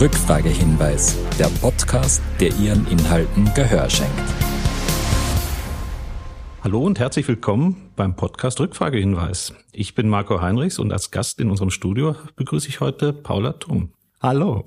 Rückfragehinweis, 0.00 1.18
der 1.38 1.48
Podcast, 1.60 2.22
der 2.40 2.48
Ihren 2.56 2.86
Inhalten 2.86 3.52
Gehör 3.54 3.90
schenkt. 3.90 4.18
Hallo 6.64 6.82
und 6.82 6.98
herzlich 6.98 7.28
willkommen 7.28 7.90
beim 7.96 8.16
Podcast 8.16 8.60
Rückfragehinweis. 8.60 9.52
Ich 9.72 9.94
bin 9.94 10.08
Marco 10.08 10.40
Heinrichs 10.40 10.78
und 10.78 10.90
als 10.90 11.10
Gast 11.10 11.38
in 11.38 11.50
unserem 11.50 11.68
Studio 11.68 12.16
begrüße 12.34 12.70
ich 12.70 12.80
heute 12.80 13.12
Paula 13.12 13.52
Thum. 13.52 13.92
Hallo. 14.22 14.64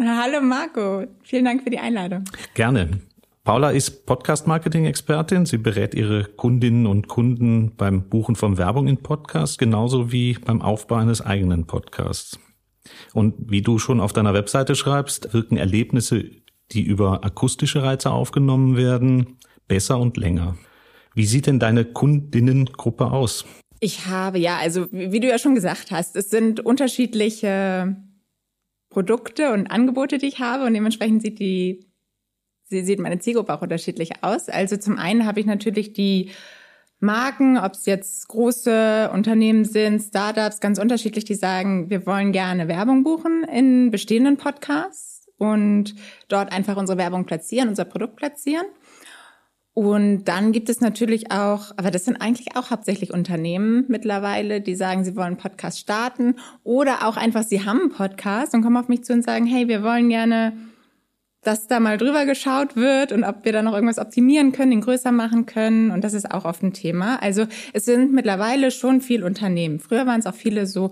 Hallo 0.00 0.40
Marco, 0.40 1.08
vielen 1.24 1.44
Dank 1.44 1.64
für 1.64 1.70
die 1.70 1.80
Einladung. 1.80 2.22
Gerne. 2.54 3.00
Paula 3.42 3.70
ist 3.70 4.06
Podcast-Marketing-Expertin. 4.06 5.44
Sie 5.44 5.58
berät 5.58 5.92
ihre 5.92 6.22
Kundinnen 6.22 6.86
und 6.86 7.08
Kunden 7.08 7.74
beim 7.74 8.08
Buchen 8.08 8.36
von 8.36 8.58
Werbung 8.58 8.86
in 8.86 8.98
Podcasts, 8.98 9.58
genauso 9.58 10.12
wie 10.12 10.34
beim 10.34 10.62
Aufbau 10.62 10.94
eines 10.94 11.20
eigenen 11.20 11.66
Podcasts. 11.66 12.38
Und 13.12 13.34
wie 13.50 13.62
du 13.62 13.78
schon 13.78 14.00
auf 14.00 14.12
deiner 14.12 14.34
Webseite 14.34 14.74
schreibst, 14.74 15.32
wirken 15.34 15.56
Erlebnisse, 15.56 16.24
die 16.72 16.82
über 16.82 17.24
akustische 17.24 17.82
Reize 17.82 18.10
aufgenommen 18.10 18.76
werden, 18.76 19.38
besser 19.68 19.98
und 19.98 20.16
länger. 20.16 20.56
Wie 21.14 21.26
sieht 21.26 21.46
denn 21.46 21.58
deine 21.58 21.84
Kundinnengruppe 21.84 23.10
aus? 23.10 23.44
Ich 23.80 24.06
habe, 24.06 24.38
ja, 24.38 24.58
also 24.58 24.86
wie 24.92 25.20
du 25.20 25.28
ja 25.28 25.38
schon 25.38 25.54
gesagt 25.54 25.90
hast, 25.90 26.16
es 26.16 26.30
sind 26.30 26.60
unterschiedliche 26.60 27.96
Produkte 28.90 29.52
und 29.52 29.66
Angebote, 29.66 30.18
die 30.18 30.28
ich 30.28 30.38
habe 30.38 30.64
und 30.64 30.74
dementsprechend 30.74 31.22
sieht 31.22 31.38
die, 31.38 31.86
sie 32.64 32.84
sieht 32.84 33.00
meine 33.00 33.18
Zielgruppe 33.18 33.52
auch 33.52 33.62
unterschiedlich 33.62 34.22
aus. 34.22 34.48
Also 34.48 34.76
zum 34.76 34.98
einen 34.98 35.26
habe 35.26 35.40
ich 35.40 35.46
natürlich 35.46 35.92
die 35.92 36.30
Marken, 37.02 37.58
ob 37.58 37.72
es 37.72 37.84
jetzt 37.86 38.28
große 38.28 39.10
Unternehmen 39.12 39.64
sind, 39.64 40.00
Startups, 40.00 40.60
ganz 40.60 40.78
unterschiedlich, 40.78 41.24
die 41.24 41.34
sagen, 41.34 41.90
wir 41.90 42.06
wollen 42.06 42.30
gerne 42.30 42.68
Werbung 42.68 43.02
buchen 43.02 43.42
in 43.42 43.90
bestehenden 43.90 44.36
Podcasts 44.36 45.26
und 45.36 45.96
dort 46.28 46.52
einfach 46.52 46.76
unsere 46.76 46.98
Werbung 46.98 47.26
platzieren, 47.26 47.68
unser 47.68 47.84
Produkt 47.84 48.14
platzieren. 48.14 48.66
Und 49.74 50.24
dann 50.26 50.52
gibt 50.52 50.68
es 50.68 50.80
natürlich 50.80 51.32
auch, 51.32 51.72
aber 51.76 51.90
das 51.90 52.04
sind 52.04 52.20
eigentlich 52.20 52.56
auch 52.56 52.70
hauptsächlich 52.70 53.12
Unternehmen 53.12 53.84
mittlerweile, 53.88 54.60
die 54.60 54.76
sagen, 54.76 55.02
sie 55.02 55.16
wollen 55.16 55.36
Podcast 55.36 55.80
starten 55.80 56.36
oder 56.62 57.08
auch 57.08 57.16
einfach, 57.16 57.42
sie 57.42 57.64
haben 57.64 57.80
einen 57.80 57.90
Podcast 57.90 58.54
und 58.54 58.62
kommen 58.62 58.76
auf 58.76 58.88
mich 58.88 59.02
zu 59.02 59.12
und 59.12 59.24
sagen, 59.24 59.46
hey, 59.46 59.66
wir 59.66 59.82
wollen 59.82 60.08
gerne 60.08 60.52
dass 61.42 61.66
da 61.66 61.80
mal 61.80 61.98
drüber 61.98 62.24
geschaut 62.24 62.76
wird 62.76 63.10
und 63.10 63.24
ob 63.24 63.44
wir 63.44 63.52
da 63.52 63.62
noch 63.62 63.74
irgendwas 63.74 63.98
optimieren 63.98 64.52
können, 64.52 64.70
den 64.70 64.80
größer 64.80 65.10
machen 65.10 65.44
können. 65.44 65.90
Und 65.90 66.04
das 66.04 66.14
ist 66.14 66.30
auch 66.30 66.44
oft 66.44 66.62
ein 66.62 66.72
Thema. 66.72 67.20
Also 67.20 67.46
es 67.72 67.84
sind 67.84 68.12
mittlerweile 68.12 68.70
schon 68.70 69.00
viel 69.00 69.24
Unternehmen. 69.24 69.80
Früher 69.80 70.06
waren 70.06 70.20
es 70.20 70.26
auch 70.26 70.34
viele 70.34 70.66
so 70.66 70.90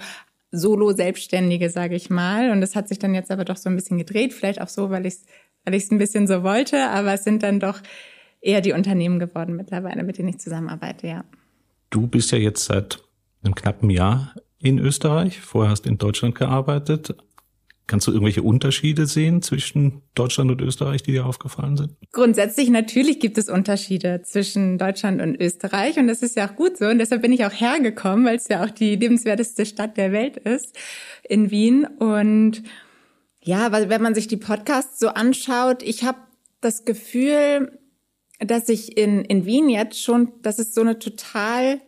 Solo-Selbstständige, 0.50 1.70
sage 1.70 1.94
ich 1.94 2.10
mal. 2.10 2.50
Und 2.50 2.60
das 2.60 2.74
hat 2.74 2.88
sich 2.88 2.98
dann 2.98 3.14
jetzt 3.14 3.30
aber 3.30 3.44
doch 3.44 3.56
so 3.56 3.70
ein 3.70 3.76
bisschen 3.76 3.98
gedreht. 3.98 4.32
Vielleicht 4.32 4.60
auch 4.60 4.68
so, 4.68 4.90
weil 4.90 5.06
ich 5.06 5.14
es 5.14 5.24
weil 5.64 5.80
ein 5.92 5.98
bisschen 5.98 6.26
so 6.26 6.42
wollte. 6.42 6.88
Aber 6.88 7.14
es 7.14 7.22
sind 7.22 7.44
dann 7.44 7.60
doch 7.60 7.80
eher 8.40 8.60
die 8.60 8.72
Unternehmen 8.72 9.20
geworden 9.20 9.54
mittlerweile, 9.54 10.02
mit 10.02 10.18
denen 10.18 10.30
ich 10.30 10.38
zusammenarbeite, 10.38 11.06
ja. 11.06 11.24
Du 11.90 12.08
bist 12.08 12.32
ja 12.32 12.38
jetzt 12.38 12.64
seit 12.64 13.02
einem 13.44 13.54
knappen 13.54 13.90
Jahr 13.90 14.34
in 14.58 14.78
Österreich. 14.78 15.40
Vorher 15.40 15.70
hast 15.70 15.82
du 15.82 15.90
in 15.90 15.98
Deutschland 15.98 16.34
gearbeitet. 16.34 17.14
Kannst 17.90 18.06
du 18.06 18.12
irgendwelche 18.12 18.44
Unterschiede 18.44 19.06
sehen 19.06 19.42
zwischen 19.42 20.02
Deutschland 20.14 20.48
und 20.48 20.60
Österreich, 20.60 21.02
die 21.02 21.10
dir 21.10 21.26
aufgefallen 21.26 21.76
sind? 21.76 21.96
Grundsätzlich 22.12 22.70
natürlich 22.70 23.18
gibt 23.18 23.36
es 23.36 23.48
Unterschiede 23.48 24.22
zwischen 24.22 24.78
Deutschland 24.78 25.20
und 25.20 25.40
Österreich 25.40 25.98
und 25.98 26.06
das 26.06 26.22
ist 26.22 26.36
ja 26.36 26.48
auch 26.48 26.54
gut 26.54 26.78
so 26.78 26.86
und 26.86 26.98
deshalb 26.98 27.20
bin 27.20 27.32
ich 27.32 27.44
auch 27.44 27.52
hergekommen, 27.52 28.24
weil 28.24 28.36
es 28.36 28.46
ja 28.46 28.62
auch 28.62 28.70
die 28.70 28.94
lebenswerteste 28.94 29.66
Stadt 29.66 29.96
der 29.96 30.12
Welt 30.12 30.36
ist 30.36 30.78
in 31.28 31.50
Wien 31.50 31.84
und 31.84 32.62
ja, 33.42 33.72
weil 33.72 33.88
wenn 33.88 34.02
man 34.02 34.14
sich 34.14 34.28
die 34.28 34.36
Podcasts 34.36 35.00
so 35.00 35.08
anschaut, 35.08 35.82
ich 35.82 36.04
habe 36.04 36.18
das 36.60 36.84
Gefühl, 36.84 37.76
dass 38.38 38.68
ich 38.68 38.96
in 38.98 39.24
in 39.24 39.46
Wien 39.46 39.68
jetzt 39.68 40.00
schon, 40.00 40.30
dass 40.42 40.60
es 40.60 40.74
so 40.74 40.82
eine 40.82 41.00
total 41.00 41.80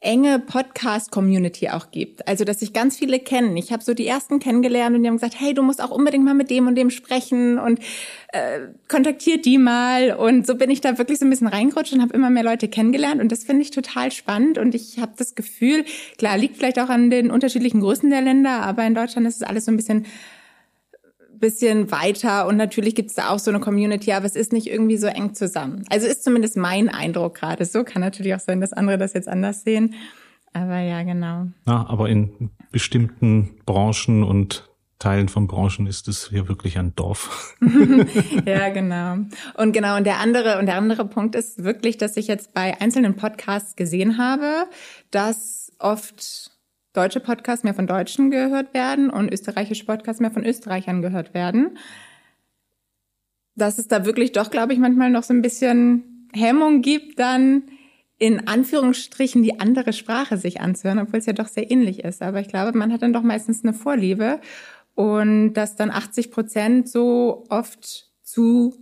enge 0.00 0.38
Podcast-Community 0.38 1.68
auch 1.68 1.90
gibt. 1.90 2.26
Also, 2.26 2.44
dass 2.44 2.60
sich 2.60 2.72
ganz 2.72 2.96
viele 2.96 3.18
kennen. 3.18 3.56
Ich 3.58 3.70
habe 3.70 3.84
so 3.84 3.92
die 3.92 4.06
ersten 4.06 4.38
kennengelernt 4.38 4.96
und 4.96 5.02
die 5.02 5.08
haben 5.08 5.16
gesagt, 5.16 5.38
hey, 5.38 5.52
du 5.52 5.62
musst 5.62 5.82
auch 5.82 5.90
unbedingt 5.90 6.24
mal 6.24 6.34
mit 6.34 6.48
dem 6.48 6.66
und 6.66 6.74
dem 6.74 6.88
sprechen 6.88 7.58
und 7.58 7.80
äh, 8.32 8.60
kontaktiert 8.88 9.44
die 9.44 9.58
mal. 9.58 10.12
Und 10.12 10.46
so 10.46 10.54
bin 10.54 10.70
ich 10.70 10.80
da 10.80 10.96
wirklich 10.96 11.18
so 11.18 11.26
ein 11.26 11.30
bisschen 11.30 11.48
reingerutscht 11.48 11.92
und 11.92 12.00
habe 12.00 12.14
immer 12.14 12.30
mehr 12.30 12.44
Leute 12.44 12.68
kennengelernt. 12.68 13.20
Und 13.20 13.30
das 13.30 13.44
finde 13.44 13.62
ich 13.62 13.72
total 13.72 14.10
spannend. 14.10 14.56
Und 14.56 14.74
ich 14.74 14.98
habe 14.98 15.12
das 15.16 15.34
Gefühl, 15.34 15.84
klar, 16.16 16.38
liegt 16.38 16.56
vielleicht 16.56 16.80
auch 16.80 16.88
an 16.88 17.10
den 17.10 17.30
unterschiedlichen 17.30 17.80
Größen 17.80 18.08
der 18.08 18.22
Länder, 18.22 18.62
aber 18.62 18.84
in 18.84 18.94
Deutschland 18.94 19.28
ist 19.28 19.36
es 19.36 19.42
alles 19.42 19.66
so 19.66 19.72
ein 19.72 19.76
bisschen 19.76 20.06
bisschen 21.40 21.90
weiter 21.90 22.46
und 22.46 22.56
natürlich 22.56 22.94
gibt 22.94 23.10
es 23.10 23.16
da 23.16 23.30
auch 23.30 23.38
so 23.38 23.50
eine 23.50 23.60
Community, 23.60 24.12
aber 24.12 24.26
es 24.26 24.36
ist 24.36 24.52
nicht 24.52 24.68
irgendwie 24.68 24.96
so 24.96 25.06
eng 25.06 25.34
zusammen. 25.34 25.84
Also 25.90 26.06
ist 26.06 26.22
zumindest 26.22 26.56
mein 26.56 26.88
Eindruck 26.88 27.34
gerade. 27.34 27.64
So 27.64 27.82
kann 27.84 28.02
natürlich 28.02 28.34
auch 28.34 28.40
sein, 28.40 28.60
dass 28.60 28.72
andere 28.72 28.98
das 28.98 29.14
jetzt 29.14 29.28
anders 29.28 29.62
sehen. 29.64 29.94
Aber 30.52 30.78
ja, 30.78 31.02
genau. 31.02 31.46
Ja, 31.66 31.86
aber 31.88 32.08
in 32.08 32.50
bestimmten 32.72 33.56
Branchen 33.66 34.22
und 34.22 34.68
Teilen 34.98 35.28
von 35.28 35.46
Branchen 35.46 35.86
ist 35.86 36.08
es 36.08 36.28
hier 36.28 36.46
wirklich 36.46 36.78
ein 36.78 36.94
Dorf. 36.94 37.56
ja, 38.44 38.68
genau. 38.68 39.16
Und 39.56 39.72
genau, 39.72 39.96
und 39.96 40.04
der 40.04 40.18
andere, 40.18 40.58
und 40.58 40.66
der 40.66 40.76
andere 40.76 41.06
Punkt 41.06 41.34
ist 41.34 41.64
wirklich, 41.64 41.96
dass 41.96 42.18
ich 42.18 42.26
jetzt 42.26 42.52
bei 42.52 42.78
einzelnen 42.80 43.16
Podcasts 43.16 43.76
gesehen 43.76 44.18
habe, 44.18 44.66
dass 45.10 45.72
oft 45.78 46.52
deutsche 46.92 47.20
Podcasts 47.20 47.64
mehr 47.64 47.74
von 47.74 47.86
Deutschen 47.86 48.30
gehört 48.30 48.74
werden 48.74 49.10
und 49.10 49.32
österreichische 49.32 49.84
Podcasts 49.84 50.20
mehr 50.20 50.30
von 50.30 50.44
Österreichern 50.44 51.02
gehört 51.02 51.34
werden. 51.34 51.78
Dass 53.54 53.78
es 53.78 53.88
da 53.88 54.04
wirklich 54.04 54.32
doch, 54.32 54.50
glaube 54.50 54.72
ich, 54.72 54.78
manchmal 54.78 55.10
noch 55.10 55.22
so 55.22 55.34
ein 55.34 55.42
bisschen 55.42 56.28
Hemmung 56.32 56.82
gibt, 56.82 57.18
dann 57.18 57.64
in 58.18 58.46
Anführungsstrichen 58.46 59.42
die 59.42 59.60
andere 59.60 59.92
Sprache 59.92 60.36
sich 60.36 60.60
anzuhören, 60.60 60.98
obwohl 60.98 61.20
es 61.20 61.26
ja 61.26 61.32
doch 61.32 61.48
sehr 61.48 61.70
ähnlich 61.70 62.04
ist. 62.04 62.22
Aber 62.22 62.40
ich 62.40 62.48
glaube, 62.48 62.76
man 62.76 62.92
hat 62.92 63.02
dann 63.02 63.12
doch 63.12 63.22
meistens 63.22 63.64
eine 63.64 63.72
Vorliebe 63.72 64.40
und 64.94 65.54
dass 65.54 65.76
dann 65.76 65.90
80 65.90 66.30
Prozent 66.30 66.88
so 66.88 67.44
oft 67.48 68.10
zu 68.22 68.74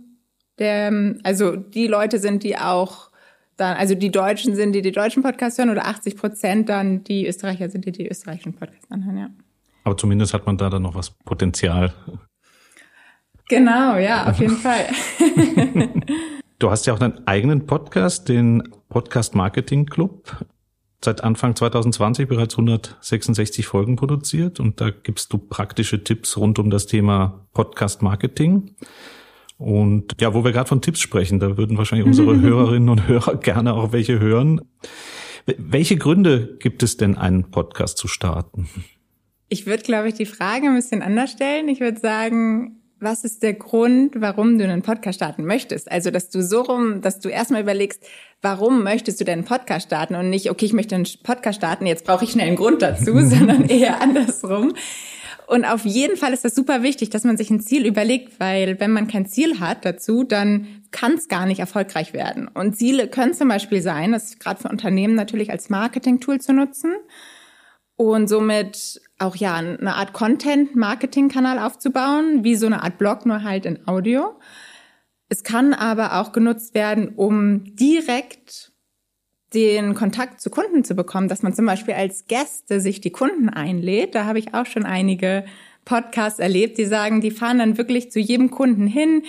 dem, 0.59 1.19
also 1.23 1.55
die 1.55 1.87
Leute 1.87 2.19
sind, 2.19 2.43
die 2.43 2.57
auch 2.57 3.08
dann, 3.59 3.77
also 3.77 3.95
die 3.95 4.11
Deutschen 4.11 4.55
sind, 4.55 4.73
die 4.73 4.81
die 4.81 4.91
deutschen 4.91 5.23
Podcasts 5.23 5.57
hören 5.57 5.69
oder 5.69 5.85
80 5.85 6.15
Prozent 6.15 6.69
dann 6.69 7.03
die 7.03 7.27
Österreicher 7.27 7.69
sind, 7.69 7.85
die 7.85 7.91
die 7.91 8.07
österreichischen 8.07 8.53
Podcasts 8.53 8.89
anhören, 8.91 9.17
ja. 9.17 9.29
Aber 9.83 9.97
zumindest 9.97 10.33
hat 10.33 10.45
man 10.45 10.57
da 10.57 10.69
dann 10.69 10.83
noch 10.83 10.95
was 10.95 11.09
Potenzial. 11.09 11.93
Genau, 13.49 13.97
ja, 13.97 14.29
auf 14.29 14.39
jeden 14.39 14.57
Fall. 14.57 14.85
du 16.59 16.69
hast 16.69 16.85
ja 16.85 16.93
auch 16.93 16.99
deinen 16.99 17.25
eigenen 17.27 17.65
Podcast, 17.65 18.29
den 18.29 18.63
Podcast 18.89 19.33
Marketing 19.35 19.85
Club. 19.85 20.45
Seit 21.03 21.23
Anfang 21.23 21.55
2020 21.55 22.27
bereits 22.27 22.55
166 22.55 23.65
Folgen 23.65 23.95
produziert 23.95 24.59
und 24.59 24.81
da 24.81 24.89
gibst 24.89 25.31
du 25.31 25.37
praktische 25.37 26.03
Tipps 26.03 26.37
rund 26.37 26.59
um 26.59 26.69
das 26.69 26.87
Thema 26.87 27.47
Podcast 27.53 28.01
Marketing. 28.01 28.75
Und 29.59 30.15
ja, 30.21 30.33
wo 30.33 30.45
wir 30.45 30.53
gerade 30.53 30.69
von 30.69 30.81
Tipps 30.81 31.01
sprechen, 31.01 31.39
da 31.39 31.57
würden 31.57 31.77
wahrscheinlich 31.77 32.07
unsere 32.07 32.39
Hörerinnen 32.41 32.87
und 32.87 33.09
Hörer 33.09 33.35
gerne 33.35 33.73
auch 33.73 33.91
welche 33.91 34.17
hören. 34.17 34.61
Welche 35.57 35.97
Gründe 35.97 36.57
gibt 36.59 36.81
es 36.81 36.95
denn, 36.95 37.17
einen 37.17 37.51
Podcast 37.51 37.97
zu 37.97 38.07
starten? 38.07 38.69
Ich 39.49 39.65
würde, 39.65 39.83
glaube 39.83 40.07
ich, 40.07 40.13
die 40.13 40.25
Frage 40.25 40.67
ein 40.67 40.75
bisschen 40.75 41.01
anders 41.01 41.31
stellen. 41.31 41.67
Ich 41.67 41.81
würde 41.81 41.99
sagen, 41.99 42.79
was 43.01 43.25
ist 43.25 43.43
der 43.43 43.53
Grund, 43.53 44.13
warum 44.15 44.57
du 44.57 44.63
einen 44.63 44.81
Podcast 44.81 45.17
starten 45.17 45.43
möchtest? 45.43 45.91
Also, 45.91 46.09
dass 46.09 46.29
du 46.29 46.41
so 46.41 46.61
rum, 46.61 47.01
dass 47.01 47.19
du 47.19 47.27
erstmal 47.27 47.61
überlegst, 47.61 48.01
warum 48.41 48.83
möchtest 48.83 49.19
du 49.19 49.25
denn 49.25 49.39
einen 49.39 49.47
Podcast 49.47 49.87
starten 49.87 50.15
und 50.15 50.29
nicht, 50.29 50.49
okay, 50.49 50.67
ich 50.67 50.73
möchte 50.73 50.95
einen 50.95 51.07
Podcast 51.23 51.57
starten, 51.57 51.85
jetzt 51.85 52.05
brauche 52.05 52.23
ich 52.23 52.31
schnell 52.31 52.47
einen 52.47 52.55
Grund 52.55 52.81
dazu, 52.81 53.19
sondern 53.19 53.65
eher 53.65 54.01
andersrum. 54.01 54.73
Und 55.49 55.65
auf 55.65 55.83
jeden 55.83 56.15
Fall 56.15 56.31
ist 56.31 56.45
das 56.45 56.53
super 56.53 56.83
wichtig, 56.83 57.09
dass 57.09 57.23
man 57.23 57.35
sich 57.35 57.49
ein 57.49 57.59
Ziel 57.59 57.87
überlegt, 57.87 58.39
weil 58.39 58.79
wenn 58.79 58.91
man 58.91 59.07
kein 59.07 59.25
Ziel 59.25 59.59
hat 59.59 59.83
dazu, 59.83 60.23
dann 60.23 60.83
kann 60.91 61.13
es 61.13 61.27
gar 61.27 61.47
nicht 61.47 61.59
erfolgreich 61.59 62.13
werden. 62.13 62.47
Und 62.47 62.77
Ziele 62.77 63.07
können 63.07 63.33
zum 63.33 63.47
Beispiel 63.47 63.81
sein, 63.81 64.11
das 64.11 64.37
gerade 64.37 64.61
für 64.61 64.69
Unternehmen 64.69 65.15
natürlich 65.15 65.49
als 65.49 65.71
Marketing-Tool 65.71 66.39
zu 66.39 66.53
nutzen 66.53 66.93
und 67.95 68.27
somit 68.27 69.01
auch 69.17 69.35
ja 69.35 69.55
eine 69.55 69.95
Art 69.95 70.13
Content-Marketing-Kanal 70.13 71.57
aufzubauen, 71.57 72.43
wie 72.43 72.55
so 72.55 72.67
eine 72.67 72.83
Art 72.83 72.99
Blog, 72.99 73.25
nur 73.25 73.41
halt 73.41 73.65
in 73.65 73.87
Audio. 73.87 74.39
Es 75.29 75.41
kann 75.41 75.73
aber 75.73 76.19
auch 76.19 76.31
genutzt 76.31 76.75
werden, 76.75 77.09
um 77.15 77.63
direkt 77.75 78.71
den 79.53 79.95
Kontakt 79.95 80.41
zu 80.41 80.49
Kunden 80.49 80.83
zu 80.83 80.95
bekommen, 80.95 81.27
dass 81.27 81.41
man 81.41 81.53
zum 81.53 81.65
Beispiel 81.65 81.95
als 81.95 82.25
Gäste 82.27 82.79
sich 82.79 83.01
die 83.01 83.11
Kunden 83.11 83.49
einlädt. 83.49 84.15
Da 84.15 84.25
habe 84.25 84.39
ich 84.39 84.53
auch 84.53 84.65
schon 84.65 84.85
einige 84.85 85.45
Podcasts 85.85 86.39
erlebt, 86.39 86.77
die 86.77 86.85
sagen, 86.85 87.21
die 87.21 87.31
fahren 87.31 87.59
dann 87.59 87.77
wirklich 87.77 88.11
zu 88.11 88.19
jedem 88.19 88.51
Kunden 88.51 88.85
hin, 88.85 89.23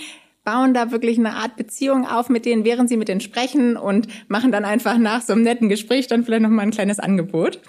bauen 0.44 0.74
da 0.74 0.90
wirklich 0.90 1.18
eine 1.18 1.34
Art 1.34 1.56
Beziehung 1.56 2.06
auf 2.06 2.28
mit 2.28 2.44
denen, 2.44 2.64
während 2.64 2.88
sie 2.88 2.96
mit 2.96 3.08
denen 3.08 3.20
sprechen 3.20 3.76
und 3.76 4.08
machen 4.28 4.52
dann 4.52 4.64
einfach 4.64 4.98
nach 4.98 5.22
so 5.22 5.32
einem 5.32 5.42
netten 5.42 5.68
Gespräch 5.68 6.06
dann 6.06 6.24
vielleicht 6.24 6.42
noch 6.42 6.50
mal 6.50 6.62
ein 6.62 6.70
kleines 6.70 6.98
Angebot. 6.98 7.60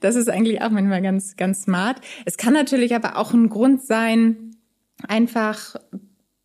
Das 0.00 0.16
ist 0.16 0.28
eigentlich 0.28 0.60
auch 0.60 0.70
manchmal 0.70 1.00
ganz, 1.02 1.36
ganz 1.36 1.62
smart. 1.62 2.00
Es 2.26 2.36
kann 2.36 2.52
natürlich 2.52 2.94
aber 2.94 3.16
auch 3.16 3.32
ein 3.32 3.48
Grund 3.48 3.82
sein, 3.82 4.56
einfach 5.08 5.76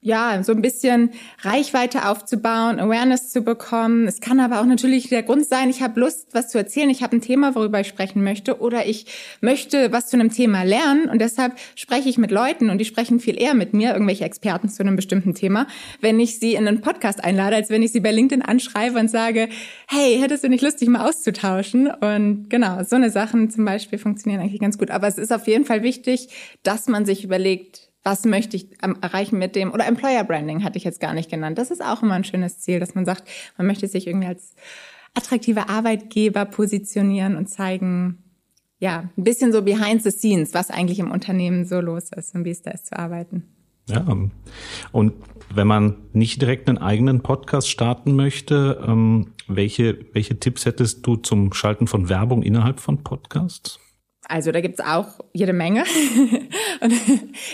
ja, 0.03 0.43
so 0.43 0.51
ein 0.51 0.63
bisschen 0.63 1.11
Reichweite 1.41 2.09
aufzubauen, 2.09 2.79
Awareness 2.79 3.29
zu 3.29 3.43
bekommen. 3.43 4.07
Es 4.07 4.19
kann 4.19 4.39
aber 4.39 4.59
auch 4.59 4.65
natürlich 4.65 5.09
der 5.09 5.21
Grund 5.21 5.45
sein, 5.45 5.69
ich 5.69 5.83
habe 5.83 5.99
Lust, 5.99 6.29
was 6.33 6.49
zu 6.49 6.57
erzählen, 6.57 6.89
ich 6.89 7.03
habe 7.03 7.17
ein 7.17 7.21
Thema, 7.21 7.53
worüber 7.53 7.79
ich 7.79 7.87
sprechen 7.87 8.23
möchte, 8.23 8.59
oder 8.59 8.87
ich 8.87 9.05
möchte 9.41 9.91
was 9.91 10.07
zu 10.07 10.17
einem 10.17 10.31
Thema 10.31 10.63
lernen 10.63 11.07
und 11.07 11.19
deshalb 11.19 11.53
spreche 11.75 12.09
ich 12.09 12.17
mit 12.17 12.31
Leuten 12.31 12.71
und 12.71 12.79
die 12.79 12.85
sprechen 12.85 13.19
viel 13.19 13.39
eher 13.39 13.53
mit 13.53 13.73
mir, 13.75 13.93
irgendwelche 13.93 14.25
Experten 14.25 14.69
zu 14.69 14.81
einem 14.81 14.95
bestimmten 14.95 15.35
Thema, 15.35 15.67
wenn 15.99 16.19
ich 16.19 16.39
sie 16.39 16.55
in 16.55 16.67
einen 16.67 16.81
Podcast 16.81 17.23
einlade, 17.23 17.55
als 17.55 17.69
wenn 17.69 17.83
ich 17.83 17.91
sie 17.91 17.99
bei 17.99 18.11
LinkedIn 18.11 18.41
anschreibe 18.41 18.99
und 18.99 19.09
sage, 19.09 19.49
hey, 19.87 20.17
hättest 20.19 20.43
du 20.43 20.49
nicht 20.49 20.63
Lust, 20.63 20.81
dich 20.81 20.89
mal 20.89 21.07
auszutauschen? 21.07 21.91
Und 21.91 22.49
genau, 22.49 22.83
so 22.83 22.95
eine 22.95 23.11
Sachen 23.11 23.51
zum 23.51 23.65
Beispiel 23.65 23.99
funktionieren 23.99 24.41
eigentlich 24.41 24.61
ganz 24.61 24.79
gut. 24.79 24.89
Aber 24.89 25.07
es 25.07 25.19
ist 25.19 25.31
auf 25.31 25.47
jeden 25.47 25.65
Fall 25.65 25.83
wichtig, 25.83 26.29
dass 26.63 26.87
man 26.87 27.05
sich 27.05 27.23
überlegt, 27.23 27.90
was 28.03 28.25
möchte 28.25 28.57
ich 28.57 28.67
erreichen 28.81 29.37
mit 29.37 29.55
dem, 29.55 29.71
oder 29.71 29.87
Employer 29.87 30.23
Branding 30.23 30.63
hatte 30.63 30.77
ich 30.77 30.83
jetzt 30.83 30.99
gar 30.99 31.13
nicht 31.13 31.29
genannt. 31.29 31.57
Das 31.57 31.71
ist 31.71 31.83
auch 31.83 32.01
immer 32.01 32.15
ein 32.15 32.23
schönes 32.23 32.59
Ziel, 32.59 32.79
dass 32.79 32.95
man 32.95 33.05
sagt, 33.05 33.23
man 33.57 33.67
möchte 33.67 33.87
sich 33.87 34.07
irgendwie 34.07 34.27
als 34.27 34.55
attraktiver 35.13 35.69
Arbeitgeber 35.69 36.45
positionieren 36.45 37.35
und 37.35 37.47
zeigen, 37.47 38.23
ja, 38.79 39.09
ein 39.15 39.23
bisschen 39.23 39.51
so 39.51 39.61
behind 39.61 40.01
the 40.03 40.11
scenes, 40.11 40.53
was 40.53 40.71
eigentlich 40.71 40.99
im 40.99 41.11
Unternehmen 41.11 41.65
so 41.65 41.79
los 41.79 42.09
ist 42.15 42.33
und 42.33 42.45
wie 42.45 42.51
es 42.51 42.63
da 42.63 42.71
ist 42.71 42.87
zu 42.87 42.97
arbeiten. 42.97 43.43
Ja, 43.89 44.05
und 44.91 45.13
wenn 45.53 45.67
man 45.67 45.97
nicht 46.13 46.41
direkt 46.41 46.69
einen 46.69 46.77
eigenen 46.77 47.21
Podcast 47.21 47.69
starten 47.69 48.15
möchte, 48.15 48.81
ähm, 48.87 49.33
welche, 49.47 50.05
welche 50.13 50.39
Tipps 50.39 50.65
hättest 50.65 51.05
du 51.05 51.17
zum 51.17 51.51
Schalten 51.53 51.87
von 51.87 52.09
Werbung 52.09 52.41
innerhalb 52.41 52.79
von 52.79 53.03
Podcasts? 53.03 53.79
Also 54.27 54.51
da 54.51 54.61
gibt's 54.61 54.79
auch 54.79 55.19
jede 55.33 55.53
Menge. 55.53 55.83
Und 56.81 56.93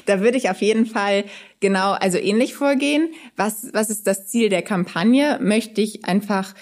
da 0.05 0.19
würde 0.19 0.37
ich 0.37 0.49
auf 0.49 0.61
jeden 0.61 0.85
Fall 0.85 1.25
genau, 1.59 1.93
also 1.93 2.17
ähnlich 2.17 2.53
vorgehen. 2.53 3.09
Was, 3.35 3.69
was 3.73 3.89
ist 3.89 4.05
das 4.07 4.27
Ziel 4.27 4.49
der 4.49 4.61
Kampagne? 4.61 5.39
Möchte 5.41 5.81
ich 5.81 6.05
einfach 6.05 6.53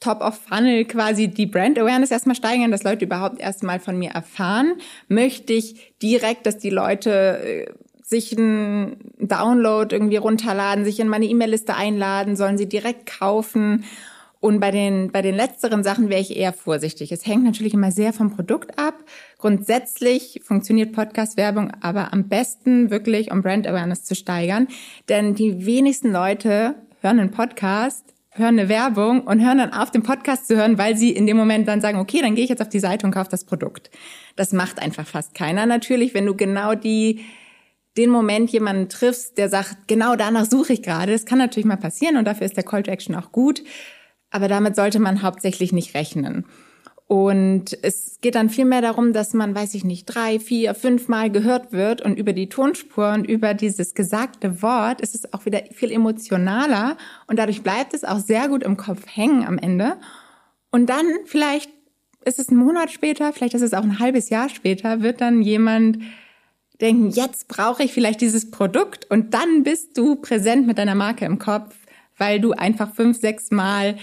Top 0.00 0.20
of 0.20 0.38
Funnel 0.38 0.84
quasi 0.84 1.28
die 1.28 1.46
Brand 1.46 1.78
Awareness 1.78 2.10
erstmal 2.10 2.36
steigern, 2.36 2.70
dass 2.70 2.84
Leute 2.84 3.04
überhaupt 3.04 3.40
erstmal 3.40 3.80
von 3.80 3.98
mir 3.98 4.10
erfahren? 4.10 4.74
Möchte 5.08 5.52
ich 5.52 5.94
direkt, 6.00 6.46
dass 6.46 6.58
die 6.58 6.70
Leute 6.70 7.10
äh, 7.10 7.66
sich 8.04 8.36
einen 8.38 9.12
Download 9.18 9.94
irgendwie 9.94 10.16
runterladen, 10.16 10.84
sich 10.84 11.00
in 11.00 11.08
meine 11.08 11.26
E-Mail-Liste 11.26 11.74
einladen, 11.74 12.36
sollen 12.36 12.56
sie 12.56 12.68
direkt 12.68 13.06
kaufen? 13.06 13.84
Und 14.40 14.60
bei 14.60 14.70
den, 14.70 15.10
bei 15.10 15.20
den 15.20 15.34
letzteren 15.34 15.82
Sachen 15.82 16.10
wäre 16.10 16.20
ich 16.20 16.36
eher 16.36 16.52
vorsichtig. 16.52 17.10
Es 17.10 17.26
hängt 17.26 17.44
natürlich 17.44 17.74
immer 17.74 17.90
sehr 17.90 18.12
vom 18.12 18.34
Produkt 18.34 18.78
ab. 18.78 18.94
Grundsätzlich 19.38 20.40
funktioniert 20.44 20.92
Podcast-Werbung 20.92 21.72
aber 21.80 22.12
am 22.12 22.28
besten 22.28 22.90
wirklich, 22.90 23.32
um 23.32 23.42
Brand 23.42 23.66
Awareness 23.66 24.04
zu 24.04 24.14
steigern. 24.14 24.68
Denn 25.08 25.34
die 25.34 25.66
wenigsten 25.66 26.12
Leute 26.12 26.76
hören 27.00 27.18
einen 27.18 27.32
Podcast, 27.32 28.04
hören 28.30 28.60
eine 28.60 28.68
Werbung 28.68 29.22
und 29.22 29.44
hören 29.44 29.58
dann 29.58 29.72
auf, 29.72 29.90
den 29.90 30.04
Podcast 30.04 30.46
zu 30.46 30.56
hören, 30.56 30.78
weil 30.78 30.96
sie 30.96 31.10
in 31.10 31.26
dem 31.26 31.36
Moment 31.36 31.66
dann 31.66 31.80
sagen, 31.80 31.98
okay, 31.98 32.20
dann 32.20 32.36
gehe 32.36 32.44
ich 32.44 32.50
jetzt 32.50 32.62
auf 32.62 32.68
die 32.68 32.78
Seite 32.78 33.06
und 33.06 33.12
kaufe 33.12 33.30
das 33.30 33.44
Produkt. 33.44 33.90
Das 34.36 34.52
macht 34.52 34.80
einfach 34.80 35.06
fast 35.06 35.34
keiner 35.34 35.66
natürlich, 35.66 36.14
wenn 36.14 36.26
du 36.26 36.36
genau 36.36 36.76
die 36.76 37.24
den 37.96 38.10
Moment 38.10 38.50
jemanden 38.50 38.88
triffst, 38.88 39.38
der 39.38 39.48
sagt, 39.48 39.88
genau 39.88 40.14
danach 40.14 40.44
suche 40.44 40.72
ich 40.72 40.82
gerade. 40.82 41.10
Das 41.10 41.26
kann 41.26 41.38
natürlich 41.38 41.66
mal 41.66 41.76
passieren 41.76 42.16
und 42.16 42.26
dafür 42.26 42.46
ist 42.46 42.56
der 42.56 42.62
Call 42.62 42.84
to 42.84 42.92
Action 42.92 43.16
auch 43.16 43.32
gut. 43.32 43.64
Aber 44.30 44.48
damit 44.48 44.76
sollte 44.76 44.98
man 44.98 45.22
hauptsächlich 45.22 45.72
nicht 45.72 45.94
rechnen. 45.94 46.44
Und 47.06 47.78
es 47.82 48.18
geht 48.20 48.34
dann 48.34 48.50
vielmehr 48.50 48.82
darum, 48.82 49.14
dass 49.14 49.32
man, 49.32 49.54
weiß 49.54 49.72
ich 49.72 49.82
nicht, 49.82 50.04
drei, 50.04 50.38
vier, 50.38 50.74
fünf 50.74 51.08
Mal 51.08 51.30
gehört 51.30 51.72
wird 51.72 52.02
und 52.02 52.18
über 52.18 52.34
die 52.34 52.50
Tonspur 52.50 53.12
und 53.14 53.24
über 53.24 53.54
dieses 53.54 53.94
gesagte 53.94 54.60
Wort 54.60 55.00
ist 55.00 55.14
es 55.14 55.32
auch 55.32 55.46
wieder 55.46 55.62
viel 55.72 55.90
emotionaler 55.90 56.98
und 57.26 57.38
dadurch 57.38 57.62
bleibt 57.62 57.94
es 57.94 58.04
auch 58.04 58.18
sehr 58.18 58.48
gut 58.48 58.62
im 58.62 58.76
Kopf 58.76 59.04
hängen 59.06 59.46
am 59.46 59.56
Ende. 59.56 59.96
Und 60.70 60.90
dann 60.90 61.06
vielleicht 61.24 61.70
ist 62.26 62.38
es 62.38 62.50
ein 62.50 62.58
Monat 62.58 62.90
später, 62.90 63.32
vielleicht 63.32 63.54
ist 63.54 63.62
es 63.62 63.72
auch 63.72 63.84
ein 63.84 63.98
halbes 63.98 64.28
Jahr 64.28 64.50
später, 64.50 65.00
wird 65.00 65.22
dann 65.22 65.40
jemand 65.40 66.00
denken, 66.78 67.08
jetzt 67.08 67.48
brauche 67.48 67.84
ich 67.84 67.94
vielleicht 67.94 68.20
dieses 68.20 68.50
Produkt 68.50 69.10
und 69.10 69.32
dann 69.32 69.62
bist 69.62 69.96
du 69.96 70.16
präsent 70.16 70.66
mit 70.66 70.76
deiner 70.76 70.94
Marke 70.94 71.24
im 71.24 71.38
Kopf 71.38 71.74
weil 72.18 72.40
du 72.40 72.52
einfach 72.52 72.94
fünf, 72.94 73.18
sechs 73.18 73.50
Mal 73.50 73.96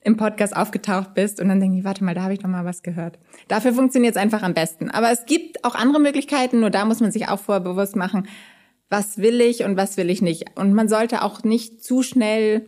im 0.00 0.16
Podcast 0.16 0.56
aufgetaucht 0.56 1.14
bist 1.14 1.40
und 1.40 1.48
dann 1.48 1.60
denke 1.60 1.78
ich, 1.78 1.84
warte 1.84 2.04
mal, 2.04 2.14
da 2.14 2.22
habe 2.22 2.32
ich 2.32 2.38
doch 2.38 2.48
mal 2.48 2.64
was 2.64 2.82
gehört. 2.82 3.18
Dafür 3.48 3.72
funktioniert 3.72 4.16
es 4.16 4.22
einfach 4.22 4.42
am 4.42 4.54
besten. 4.54 4.90
Aber 4.90 5.10
es 5.10 5.26
gibt 5.26 5.64
auch 5.64 5.74
andere 5.74 6.00
Möglichkeiten, 6.00 6.60
nur 6.60 6.70
da 6.70 6.84
muss 6.84 7.00
man 7.00 7.10
sich 7.10 7.28
auch 7.28 7.40
vorher 7.40 7.62
bewusst 7.62 7.96
machen, 7.96 8.28
was 8.88 9.18
will 9.18 9.40
ich 9.40 9.64
und 9.64 9.76
was 9.76 9.96
will 9.96 10.08
ich 10.08 10.22
nicht. 10.22 10.56
Und 10.56 10.72
man 10.72 10.88
sollte 10.88 11.22
auch 11.22 11.42
nicht 11.42 11.82
zu 11.82 12.02
schnell, 12.02 12.66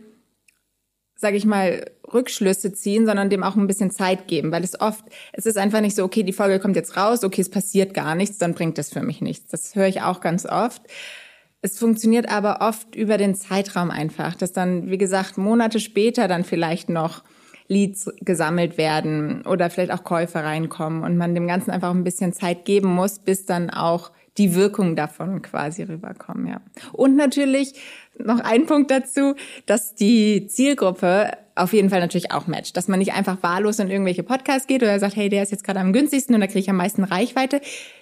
sage 1.15 1.37
ich 1.37 1.45
mal, 1.45 1.85
Rückschlüsse 2.13 2.73
ziehen, 2.73 3.05
sondern 3.05 3.29
dem 3.29 3.43
auch 3.43 3.55
ein 3.55 3.67
bisschen 3.67 3.91
Zeit 3.91 4.27
geben, 4.27 4.51
weil 4.51 4.63
es 4.63 4.79
oft, 4.79 5.05
es 5.33 5.45
ist 5.45 5.57
einfach 5.57 5.81
nicht 5.81 5.95
so, 5.95 6.03
okay, 6.03 6.23
die 6.23 6.33
Folge 6.33 6.59
kommt 6.59 6.75
jetzt 6.75 6.97
raus, 6.97 7.23
okay, 7.23 7.41
es 7.41 7.49
passiert 7.49 7.93
gar 7.93 8.15
nichts, 8.15 8.37
dann 8.37 8.53
bringt 8.53 8.77
das 8.77 8.91
für 8.91 9.01
mich 9.01 9.21
nichts. 9.21 9.49
Das 9.49 9.75
höre 9.75 9.87
ich 9.87 10.01
auch 10.01 10.19
ganz 10.19 10.45
oft. 10.45 10.81
Es 11.61 11.77
funktioniert 11.77 12.29
aber 12.29 12.61
oft 12.61 12.95
über 12.95 13.17
den 13.17 13.35
Zeitraum 13.35 13.91
einfach, 13.91 14.35
dass 14.35 14.51
dann, 14.51 14.89
wie 14.89 14.97
gesagt, 14.97 15.37
Monate 15.37 15.79
später 15.79 16.27
dann 16.27 16.43
vielleicht 16.43 16.89
noch 16.89 17.23
Leads 17.67 18.11
gesammelt 18.19 18.77
werden 18.77 19.43
oder 19.45 19.69
vielleicht 19.69 19.91
auch 19.91 20.03
Käufer 20.03 20.43
reinkommen 20.43 21.03
und 21.03 21.17
man 21.17 21.35
dem 21.35 21.47
Ganzen 21.47 21.71
einfach 21.71 21.91
ein 21.91 22.03
bisschen 22.03 22.33
Zeit 22.33 22.65
geben 22.65 22.93
muss, 22.93 23.19
bis 23.19 23.45
dann 23.45 23.69
auch 23.69 24.11
die 24.37 24.55
Wirkung 24.55 24.95
davon 24.95 25.41
quasi 25.41 25.83
rüberkommen, 25.83 26.47
ja. 26.47 26.61
Und 26.93 27.15
natürlich 27.15 27.73
noch 28.17 28.39
ein 28.39 28.65
Punkt 28.65 28.89
dazu, 28.89 29.35
dass 29.65 29.93
die 29.93 30.47
Zielgruppe 30.47 31.31
auf 31.55 31.73
jeden 31.73 31.89
Fall 31.89 31.99
natürlich 31.99 32.31
auch 32.31 32.47
matcht, 32.47 32.75
dass 32.75 32.87
man 32.87 32.99
nicht 32.99 33.13
einfach 33.13 33.37
wahllos 33.41 33.79
in 33.79 33.89
irgendwelche 33.89 34.23
Podcasts 34.23 34.67
geht 34.67 34.83
oder 34.83 34.99
sagt, 34.99 35.15
hey, 35.15 35.29
der 35.29 35.43
ist 35.43 35.51
jetzt 35.51 35.63
gerade 35.63 35.79
am 35.79 35.93
günstigsten 35.93 36.33
und 36.33 36.41
da 36.41 36.47
kriege 36.47 36.59
ich 36.59 36.69
am 36.69 36.77
meisten 36.77 37.03
Reichweite. 37.03 37.61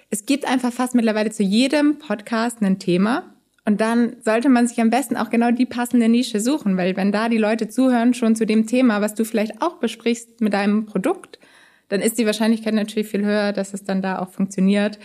Es 0.09 0.25
gibt 0.25 0.47
einfach 0.47 0.71
fast 0.71 0.95
mittlerweile 0.95 1.31
zu 1.31 1.43
jedem 1.43 1.97
Podcast 1.99 2.61
ein 2.61 2.79
Thema 2.79 3.23
und 3.69 3.79
dann 3.81 4.15
sollte 4.21 4.49
man 4.49 4.67
sich 4.67 4.81
am 4.81 4.89
besten 4.89 5.15
auch 5.15 5.29
genau 5.29 5.51
die 5.51 5.67
passende 5.67 6.09
Nische 6.09 6.39
suchen, 6.39 6.75
weil 6.75 6.97
wenn 6.97 7.11
da 7.11 7.29
die 7.29 7.37
Leute 7.37 7.67
zuhören 7.67 8.15
schon 8.15 8.35
zu 8.35 8.47
dem 8.47 8.65
Thema, 8.65 8.99
was 8.99 9.13
du 9.13 9.23
vielleicht 9.23 9.61
auch 9.61 9.77
besprichst 9.77 10.41
mit 10.41 10.53
deinem 10.53 10.87
Produkt, 10.87 11.37
dann 11.87 12.01
ist 12.01 12.17
die 12.17 12.25
Wahrscheinlichkeit 12.25 12.73
natürlich 12.73 13.09
viel 13.09 13.23
höher, 13.23 13.53
dass 13.53 13.75
es 13.75 13.83
dann 13.83 14.01
da 14.01 14.17
auch 14.17 14.31
funktioniert 14.31 14.97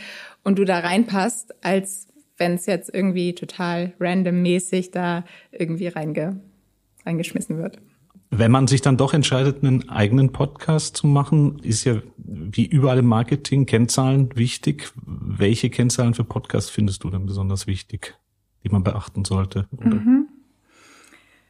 und 0.44 0.58
du 0.58 0.64
da 0.64 0.78
reinpasst, 0.78 1.62
als 1.62 2.08
wenn 2.38 2.54
es 2.54 2.64
jetzt 2.64 2.88
irgendwie 2.94 3.34
total 3.34 3.92
randommäßig 4.00 4.92
da 4.92 5.26
irgendwie 5.52 5.88
reinge, 5.88 6.40
reingeschmissen 7.04 7.58
wird. 7.58 7.76
Wenn 8.30 8.50
man 8.50 8.66
sich 8.66 8.80
dann 8.80 8.96
doch 8.96 9.12
entscheidet, 9.12 9.62
einen 9.62 9.90
eigenen 9.90 10.32
Podcast 10.32 10.96
zu 10.96 11.06
machen, 11.06 11.58
ist 11.58 11.84
ja 11.84 12.00
wie 12.16 12.64
überall 12.64 13.00
im 13.00 13.06
Marketing 13.08 13.66
Kennzahlen 13.66 14.30
wichtig. 14.36 14.90
Welche 15.04 15.68
Kennzahlen 15.68 16.14
für 16.14 16.24
Podcasts 16.24 16.70
findest 16.70 17.04
du 17.04 17.10
denn 17.10 17.26
besonders 17.26 17.66
wichtig? 17.66 18.14
Die 18.64 18.70
man 18.70 18.82
beachten 18.82 19.24
sollte? 19.24 19.66
Mhm. 19.78 20.28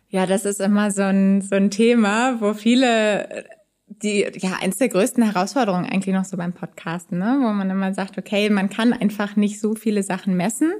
Ja, 0.09 0.27
das 0.27 0.45
ist 0.45 0.61
immer 0.61 0.91
so 0.91 1.03
ein, 1.03 1.41
so 1.41 1.57
ein 1.57 1.71
Thema, 1.71 2.41
wo 2.41 2.55
viele 2.55 3.47
die 3.87 4.27
ja 4.39 4.59
eins 4.61 4.79
der 4.79 4.89
größten 4.89 5.23
Herausforderungen 5.23 5.87
eigentlich 5.87 6.15
noch 6.15 6.25
so 6.25 6.37
beim 6.37 6.53
Podcasten, 6.53 7.19
ne? 7.19 7.39
wo 7.41 7.53
man 7.53 7.71
immer 7.71 7.95
sagt, 7.95 8.19
okay, 8.19 8.51
man 8.51 8.69
kann 8.69 8.93
einfach 8.93 9.37
nicht 9.37 9.61
so 9.61 9.75
viele 9.75 10.03
Sachen 10.03 10.37
messen. 10.37 10.73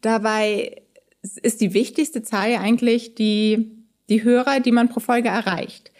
Dabei 0.00 0.82
ist 1.22 1.60
die 1.60 1.72
wichtigste 1.72 2.22
Zahl 2.22 2.56
eigentlich 2.56 3.14
die 3.14 3.82
die 4.08 4.24
Hörer, 4.24 4.60
die 4.60 4.72
man 4.72 4.88
pro 4.88 5.00
Folge 5.00 5.28
erreicht. 5.28 5.91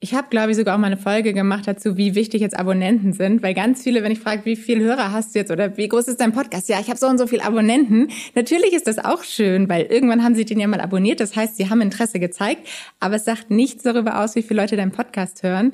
Ich 0.00 0.14
habe, 0.14 0.28
glaube 0.30 0.52
ich, 0.52 0.56
sogar 0.56 0.76
auch 0.76 0.78
mal 0.78 0.86
eine 0.86 0.96
Folge 0.96 1.32
gemacht 1.32 1.66
dazu, 1.66 1.96
wie 1.96 2.14
wichtig 2.14 2.40
jetzt 2.40 2.56
Abonnenten 2.56 3.12
sind, 3.12 3.42
weil 3.42 3.52
ganz 3.52 3.82
viele, 3.82 4.04
wenn 4.04 4.12
ich 4.12 4.20
frage, 4.20 4.44
wie 4.44 4.54
viele 4.54 4.84
Hörer 4.84 5.10
hast 5.10 5.34
du 5.34 5.40
jetzt 5.40 5.50
oder 5.50 5.76
wie 5.76 5.88
groß 5.88 6.06
ist 6.06 6.20
dein 6.20 6.32
Podcast? 6.32 6.68
Ja, 6.68 6.78
ich 6.78 6.88
habe 6.88 7.00
so 7.00 7.08
und 7.08 7.18
so 7.18 7.26
viele 7.26 7.44
Abonnenten. 7.44 8.08
Natürlich 8.36 8.74
ist 8.74 8.86
das 8.86 9.00
auch 9.00 9.24
schön, 9.24 9.68
weil 9.68 9.86
irgendwann 9.86 10.22
haben 10.22 10.36
sie 10.36 10.44
den 10.44 10.60
ja 10.60 10.68
mal 10.68 10.80
abonniert. 10.80 11.18
Das 11.18 11.34
heißt, 11.34 11.56
sie 11.56 11.68
haben 11.68 11.80
Interesse 11.80 12.20
gezeigt, 12.20 12.68
aber 13.00 13.16
es 13.16 13.24
sagt 13.24 13.50
nichts 13.50 13.82
darüber 13.82 14.22
aus, 14.22 14.36
wie 14.36 14.42
viele 14.42 14.60
Leute 14.60 14.76
deinen 14.76 14.92
Podcast 14.92 15.42
hören. 15.42 15.72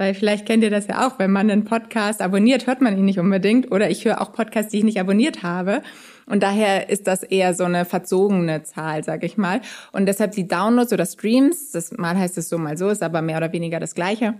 Weil 0.00 0.14
vielleicht 0.14 0.46
kennt 0.46 0.62
ihr 0.62 0.70
das 0.70 0.86
ja 0.86 1.06
auch, 1.06 1.18
wenn 1.18 1.30
man 1.30 1.50
einen 1.50 1.66
Podcast 1.66 2.22
abonniert, 2.22 2.66
hört 2.66 2.80
man 2.80 2.96
ihn 2.96 3.04
nicht 3.04 3.18
unbedingt. 3.18 3.70
Oder 3.70 3.90
ich 3.90 4.06
höre 4.06 4.22
auch 4.22 4.32
Podcasts, 4.32 4.72
die 4.72 4.78
ich 4.78 4.84
nicht 4.84 4.98
abonniert 4.98 5.42
habe. 5.42 5.82
Und 6.24 6.42
daher 6.42 6.88
ist 6.88 7.06
das 7.06 7.22
eher 7.22 7.52
so 7.52 7.64
eine 7.64 7.84
verzogene 7.84 8.62
Zahl, 8.62 9.04
sage 9.04 9.26
ich 9.26 9.36
mal. 9.36 9.60
Und 9.92 10.06
deshalb 10.06 10.32
die 10.32 10.48
Downloads 10.48 10.94
oder 10.94 11.04
Streams, 11.04 11.72
das 11.72 11.92
mal 11.92 12.16
heißt 12.18 12.38
es 12.38 12.48
so, 12.48 12.56
mal 12.56 12.78
so, 12.78 12.88
ist 12.88 13.02
aber 13.02 13.20
mehr 13.20 13.36
oder 13.36 13.52
weniger 13.52 13.78
das 13.78 13.94
Gleiche. 13.94 14.36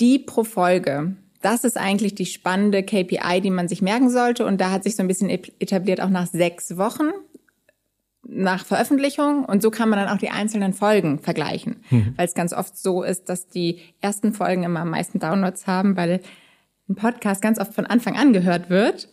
Die 0.00 0.18
pro 0.18 0.44
Folge, 0.44 1.16
das 1.40 1.64
ist 1.64 1.78
eigentlich 1.78 2.14
die 2.14 2.26
spannende 2.26 2.82
KPI, 2.82 3.40
die 3.42 3.50
man 3.50 3.68
sich 3.68 3.80
merken 3.80 4.10
sollte. 4.10 4.44
Und 4.44 4.60
da 4.60 4.70
hat 4.70 4.84
sich 4.84 4.96
so 4.96 5.02
ein 5.02 5.08
bisschen 5.08 5.30
etabliert 5.30 6.02
auch 6.02 6.10
nach 6.10 6.26
sechs 6.26 6.76
Wochen 6.76 7.08
nach 8.26 8.64
Veröffentlichung 8.64 9.44
und 9.44 9.62
so 9.62 9.70
kann 9.70 9.88
man 9.88 9.98
dann 9.98 10.08
auch 10.08 10.18
die 10.18 10.30
einzelnen 10.30 10.72
Folgen 10.72 11.18
vergleichen, 11.18 11.82
mhm. 11.90 12.14
weil 12.16 12.26
es 12.26 12.34
ganz 12.34 12.52
oft 12.52 12.76
so 12.76 13.02
ist, 13.02 13.28
dass 13.28 13.48
die 13.48 13.80
ersten 14.00 14.32
Folgen 14.32 14.62
immer 14.62 14.80
am 14.80 14.90
meisten 14.90 15.18
Downloads 15.18 15.66
haben, 15.66 15.96
weil 15.96 16.20
ein 16.88 16.94
Podcast 16.94 17.42
ganz 17.42 17.58
oft 17.58 17.74
von 17.74 17.86
Anfang 17.86 18.16
an 18.16 18.32
gehört 18.32 18.70
wird 18.70 19.08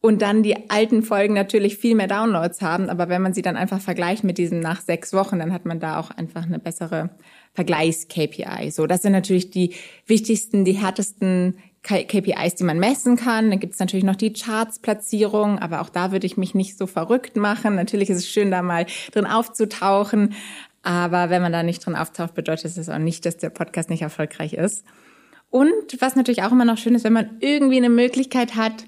und 0.00 0.22
dann 0.22 0.42
die 0.42 0.70
alten 0.70 1.02
Folgen 1.02 1.34
natürlich 1.34 1.78
viel 1.78 1.94
mehr 1.94 2.06
Downloads 2.06 2.62
haben. 2.62 2.88
Aber 2.90 3.08
wenn 3.08 3.22
man 3.22 3.34
sie 3.34 3.42
dann 3.42 3.56
einfach 3.56 3.80
vergleicht 3.80 4.24
mit 4.24 4.38
diesem 4.38 4.60
nach 4.60 4.80
sechs 4.80 5.12
Wochen, 5.12 5.38
dann 5.38 5.52
hat 5.52 5.64
man 5.64 5.80
da 5.80 5.98
auch 5.98 6.10
einfach 6.10 6.44
eine 6.44 6.58
bessere 6.58 7.10
Vergleichs-KPI. 7.54 8.70
So, 8.70 8.86
das 8.86 9.02
sind 9.02 9.12
natürlich 9.12 9.50
die 9.50 9.74
wichtigsten, 10.06 10.64
die 10.64 10.72
härtesten 10.72 11.58
KPIs, 11.86 12.56
die 12.56 12.64
man 12.64 12.78
messen 12.78 13.16
kann. 13.16 13.50
Dann 13.50 13.60
gibt 13.60 13.74
es 13.74 13.78
natürlich 13.78 14.04
noch 14.04 14.16
die 14.16 14.32
Charts-Platzierung, 14.32 15.58
aber 15.58 15.80
auch 15.80 15.88
da 15.88 16.10
würde 16.12 16.26
ich 16.26 16.36
mich 16.36 16.54
nicht 16.54 16.76
so 16.76 16.86
verrückt 16.86 17.36
machen. 17.36 17.76
Natürlich 17.76 18.10
ist 18.10 18.18
es 18.18 18.28
schön, 18.28 18.50
da 18.50 18.62
mal 18.62 18.86
drin 19.12 19.26
aufzutauchen. 19.26 20.34
Aber 20.82 21.30
wenn 21.30 21.42
man 21.42 21.52
da 21.52 21.62
nicht 21.62 21.84
drin 21.84 21.96
auftaucht, 21.96 22.34
bedeutet 22.34 22.76
das 22.76 22.88
auch 22.88 22.98
nicht, 22.98 23.24
dass 23.24 23.36
der 23.36 23.50
Podcast 23.50 23.90
nicht 23.90 24.02
erfolgreich 24.02 24.54
ist. 24.54 24.84
Und 25.50 26.00
was 26.00 26.16
natürlich 26.16 26.42
auch 26.42 26.52
immer 26.52 26.64
noch 26.64 26.78
schön 26.78 26.94
ist, 26.94 27.04
wenn 27.04 27.12
man 27.12 27.36
irgendwie 27.40 27.76
eine 27.76 27.88
Möglichkeit 27.88 28.56
hat, 28.56 28.84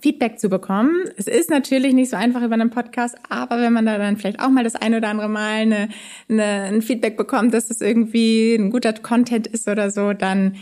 Feedback 0.00 0.38
zu 0.38 0.48
bekommen. 0.48 1.04
Es 1.16 1.26
ist 1.26 1.48
natürlich 1.48 1.94
nicht 1.94 2.10
so 2.10 2.16
einfach 2.16 2.42
über 2.42 2.54
einen 2.54 2.70
Podcast, 2.70 3.14
aber 3.28 3.60
wenn 3.60 3.72
man 3.72 3.86
da 3.86 3.98
dann 3.98 4.16
vielleicht 4.16 4.40
auch 4.40 4.48
mal 4.48 4.64
das 4.64 4.74
ein 4.74 4.94
oder 4.94 5.08
andere 5.08 5.28
Mal 5.28 5.60
eine, 5.60 5.88
eine, 6.28 6.44
ein 6.44 6.82
Feedback 6.82 7.16
bekommt, 7.16 7.54
dass 7.54 7.70
es 7.70 7.80
irgendwie 7.80 8.54
ein 8.54 8.70
guter 8.70 8.92
Content 8.94 9.46
ist 9.46 9.68
oder 9.68 9.90
so, 9.90 10.12
dann 10.12 10.56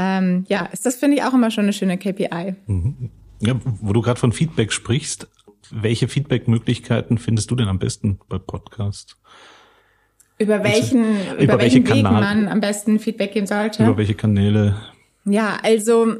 ähm, 0.00 0.46
ja, 0.48 0.64
ist 0.72 0.86
das 0.86 0.96
finde 0.96 1.18
ich 1.18 1.22
auch 1.24 1.34
immer 1.34 1.50
schon 1.50 1.64
eine 1.64 1.74
schöne 1.74 1.98
KPI. 1.98 2.54
Mhm. 2.66 3.10
Ja, 3.40 3.54
wo 3.62 3.92
du 3.92 4.00
gerade 4.00 4.18
von 4.18 4.32
Feedback 4.32 4.72
sprichst, 4.72 5.28
welche 5.70 6.08
Feedback-Möglichkeiten 6.08 7.18
findest 7.18 7.50
du 7.50 7.56
denn 7.56 7.68
am 7.68 7.78
besten 7.78 8.18
bei 8.30 8.38
Podcasts? 8.38 9.16
Über 10.38 10.64
welchen, 10.64 11.04
über, 11.32 11.42
über 11.42 11.58
welchen 11.58 11.86
Weg 11.86 12.02
man 12.02 12.48
am 12.48 12.60
besten 12.60 12.98
Feedback 12.98 13.32
geben 13.32 13.46
sollte? 13.46 13.84
Über 13.84 13.98
welche 13.98 14.14
Kanäle? 14.14 14.76
Ja, 15.26 15.58
also 15.62 16.14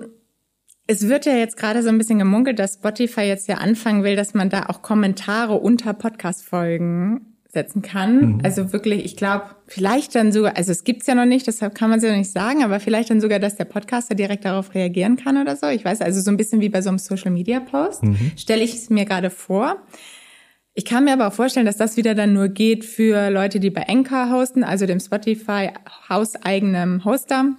es 0.87 1.09
wird 1.09 1.25
ja 1.25 1.37
jetzt 1.37 1.57
gerade 1.57 1.83
so 1.83 1.89
ein 1.89 1.97
bisschen 1.97 2.19
gemunkelt, 2.19 2.59
dass 2.59 2.75
Spotify 2.75 3.23
jetzt 3.23 3.49
ja 3.49 3.57
anfangen 3.57 4.05
will, 4.05 4.15
dass 4.15 4.35
man 4.35 4.51
da 4.51 4.67
auch 4.67 4.83
Kommentare 4.83 5.55
unter 5.55 5.95
Podcast-Folgen 5.95 7.39
setzen 7.52 7.83
kann. 7.83 8.35
Mhm. 8.35 8.40
Also 8.45 8.73
wirklich, 8.73 9.04
ich 9.04 9.16
glaube, 9.16 9.57
vielleicht 9.66 10.14
dann 10.14 10.33
sogar, 10.33 10.57
also 10.57 10.71
es 10.73 10.85
gibt's 10.85 11.07
ja 11.07 11.14
noch 11.14 11.25
nicht, 11.25 11.47
deshalb 11.47 11.75
kann 11.75 11.90
man 11.90 11.99
es 11.99 12.04
ja 12.04 12.11
noch 12.11 12.19
nicht 12.19 12.33
sagen, 12.33 12.62
aber 12.62 12.80
vielleicht 12.80 13.11
dann 13.11 13.21
sogar, 13.21 13.38
dass 13.38 13.57
der 13.57 13.64
Podcaster 13.64 14.14
direkt 14.14 14.45
darauf 14.45 14.75
reagieren 14.75 15.16
kann 15.16 15.37
oder 15.37 15.57
so. 15.57 15.66
Ich 15.66 15.85
weiß, 15.85 16.00
also 16.00 16.21
so 16.21 16.30
ein 16.30 16.37
bisschen 16.37 16.61
wie 16.61 16.69
bei 16.69 16.83
so 16.83 16.88
einem 16.88 16.99
Social-Media-Post, 16.99 18.04
mhm. 18.04 18.33
stelle 18.37 18.62
ich 18.62 18.75
es 18.75 18.90
mir 18.90 19.04
gerade 19.04 19.30
vor. 19.30 19.76
Ich 20.75 20.85
kann 20.85 21.04
mir 21.04 21.12
aber 21.12 21.28
auch 21.28 21.33
vorstellen, 21.33 21.66
dass 21.66 21.76
das 21.76 21.97
wieder 21.97 22.14
dann 22.14 22.33
nur 22.33 22.49
geht 22.49 22.85
für 22.85 23.30
Leute, 23.30 23.59
die 23.59 23.71
bei 23.71 23.88
Anchor 23.88 24.30
hosten, 24.30 24.62
also 24.62 24.87
dem 24.87 25.00
Spotify 25.00 25.71
hauseigenen 26.09 27.04
Hoster. 27.04 27.57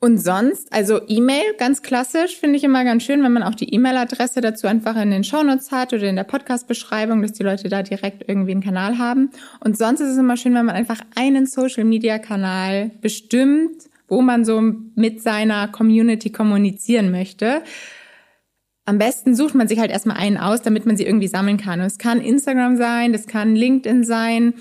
Und 0.00 0.18
sonst, 0.18 0.72
also 0.72 1.00
E-Mail, 1.08 1.54
ganz 1.58 1.82
klassisch, 1.82 2.36
finde 2.36 2.56
ich 2.56 2.62
immer 2.62 2.84
ganz 2.84 3.02
schön, 3.02 3.20
wenn 3.24 3.32
man 3.32 3.42
auch 3.42 3.56
die 3.56 3.74
E-Mail-Adresse 3.74 4.40
dazu 4.40 4.68
einfach 4.68 4.94
in 4.96 5.10
den 5.10 5.24
Shownotes 5.24 5.72
hat 5.72 5.92
oder 5.92 6.04
in 6.04 6.14
der 6.14 6.22
Podcast-Beschreibung, 6.22 7.20
dass 7.20 7.32
die 7.32 7.42
Leute 7.42 7.68
da 7.68 7.82
direkt 7.82 8.28
irgendwie 8.28 8.52
einen 8.52 8.62
Kanal 8.62 8.98
haben. 8.98 9.30
Und 9.58 9.76
sonst 9.76 10.00
ist 10.00 10.10
es 10.10 10.16
immer 10.16 10.36
schön, 10.36 10.54
wenn 10.54 10.66
man 10.66 10.76
einfach 10.76 11.00
einen 11.16 11.46
Social-Media-Kanal 11.46 12.92
bestimmt, 13.00 13.88
wo 14.06 14.22
man 14.22 14.44
so 14.44 14.60
mit 14.94 15.20
seiner 15.20 15.66
Community 15.66 16.30
kommunizieren 16.30 17.10
möchte. 17.10 17.62
Am 18.84 18.98
besten 18.98 19.34
sucht 19.34 19.56
man 19.56 19.66
sich 19.66 19.80
halt 19.80 19.90
erstmal 19.90 20.16
einen 20.16 20.36
aus, 20.36 20.62
damit 20.62 20.86
man 20.86 20.96
sie 20.96 21.06
irgendwie 21.06 21.26
sammeln 21.26 21.56
kann. 21.56 21.80
Und 21.80 21.86
es 21.86 21.98
kann 21.98 22.20
Instagram 22.20 22.76
sein, 22.76 23.12
das 23.12 23.26
kann 23.26 23.56
LinkedIn 23.56 24.04
sein 24.04 24.54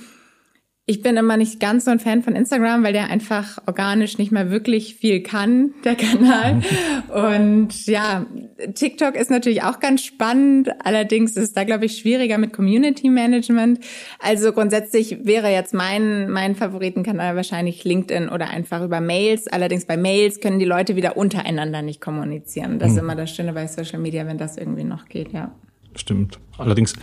ich 0.90 1.02
bin 1.02 1.18
immer 1.18 1.36
nicht 1.36 1.60
ganz 1.60 1.84
so 1.84 1.92
ein 1.92 2.00
Fan 2.00 2.24
von 2.24 2.34
Instagram, 2.34 2.82
weil 2.82 2.94
der 2.94 3.10
einfach 3.10 3.58
organisch 3.66 4.18
nicht 4.18 4.32
mehr 4.32 4.50
wirklich 4.50 4.96
viel 4.96 5.22
kann, 5.22 5.74
der 5.84 5.96
Kanal. 5.96 6.62
Und 7.10 7.88
ja, 7.88 8.26
TikTok 8.74 9.16
ist 9.16 9.30
natürlich 9.30 9.64
auch 9.64 9.82
ganz 9.82 10.06
spannend. 10.06 10.70
Allerdings 10.86 11.32
ist 11.32 11.44
es 11.44 11.52
da, 11.52 11.66
glaube 11.66 11.86
ich, 11.86 11.98
schwieriger 11.98 12.38
mit 12.38 12.54
Community 12.54 13.10
Management. 13.10 13.82
Also 14.20 14.54
grundsätzlich 14.54 15.26
wäre 15.26 15.52
jetzt 15.52 15.74
mein, 15.74 16.30
mein 16.30 16.56
Favoritenkanal 16.56 17.36
wahrscheinlich 17.36 17.84
LinkedIn 17.84 18.30
oder 18.30 18.50
einfach 18.50 18.82
über 18.82 19.02
Mails. 19.02 19.48
Allerdings 19.50 19.86
bei 19.86 19.98
Mails 19.98 20.40
können 20.40 20.58
die 20.58 20.66
Leute 20.66 20.96
wieder 20.96 21.18
untereinander 21.18 21.82
nicht 21.82 22.00
kommunizieren. 22.00 22.80
Das 22.80 22.92
ist 22.92 22.98
hm. 22.98 23.04
immer 23.04 23.16
das 23.16 23.36
Schöne 23.36 23.52
bei 23.52 23.68
Social 23.68 24.00
Media, 24.00 24.26
wenn 24.26 24.38
das 24.38 24.56
irgendwie 24.56 24.86
noch 24.86 25.10
geht, 25.10 25.34
ja. 25.34 25.54
Stimmt. 25.96 26.40
Allerdings 26.58 26.94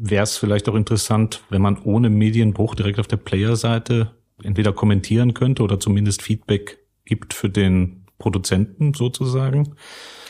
wäre 0.00 0.24
es 0.24 0.36
vielleicht 0.36 0.68
auch 0.68 0.74
interessant, 0.74 1.42
wenn 1.50 1.62
man 1.62 1.78
ohne 1.82 2.08
Medienbruch 2.10 2.74
direkt 2.74 2.98
auf 2.98 3.06
der 3.06 3.18
Player-Seite 3.18 4.10
entweder 4.42 4.72
kommentieren 4.72 5.34
könnte 5.34 5.62
oder 5.62 5.78
zumindest 5.78 6.22
Feedback 6.22 6.78
gibt 7.04 7.34
für 7.34 7.50
den 7.50 8.06
Produzenten 8.18 8.94
sozusagen. 8.94 9.74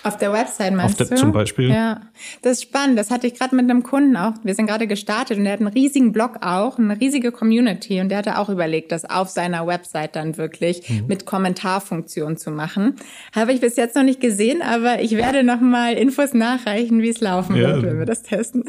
Auf 0.02 0.16
der 0.16 0.32
Website 0.32 0.72
meinst 0.72 1.00
auf 1.00 1.08
der, 1.08 1.16
du? 1.16 1.22
Zum 1.22 1.32
Beispiel. 1.32 1.70
Ja, 1.70 2.00
das 2.40 2.52
ist 2.52 2.62
spannend. 2.62 2.98
Das 2.98 3.10
hatte 3.10 3.26
ich 3.26 3.34
gerade 3.34 3.54
mit 3.54 3.68
einem 3.68 3.82
Kunden 3.82 4.16
auch. 4.16 4.32
Wir 4.42 4.54
sind 4.54 4.66
gerade 4.66 4.86
gestartet 4.86 5.36
und 5.36 5.44
der 5.44 5.52
hat 5.52 5.60
einen 5.60 5.68
riesigen 5.68 6.12
Blog 6.12 6.38
auch, 6.40 6.78
eine 6.78 6.98
riesige 6.98 7.32
Community 7.32 8.00
und 8.00 8.08
der 8.08 8.18
hatte 8.18 8.38
auch 8.38 8.48
überlegt, 8.48 8.92
das 8.92 9.04
auf 9.04 9.28
seiner 9.28 9.66
Website 9.66 10.16
dann 10.16 10.38
wirklich 10.38 10.88
mhm. 10.88 11.06
mit 11.06 11.26
Kommentarfunktion 11.26 12.38
zu 12.38 12.50
machen. 12.50 12.96
Habe 13.34 13.52
ich 13.52 13.60
bis 13.60 13.76
jetzt 13.76 13.94
noch 13.94 14.02
nicht 14.02 14.20
gesehen, 14.20 14.62
aber 14.62 15.02
ich 15.02 15.16
werde 15.16 15.42
noch 15.42 15.60
mal 15.60 15.92
Infos 15.92 16.32
nachreichen, 16.32 17.02
wie 17.02 17.10
es 17.10 17.20
laufen 17.20 17.56
ja. 17.56 17.68
wird, 17.68 17.82
wenn 17.82 17.98
wir 17.98 18.06
das 18.06 18.22
testen. 18.22 18.64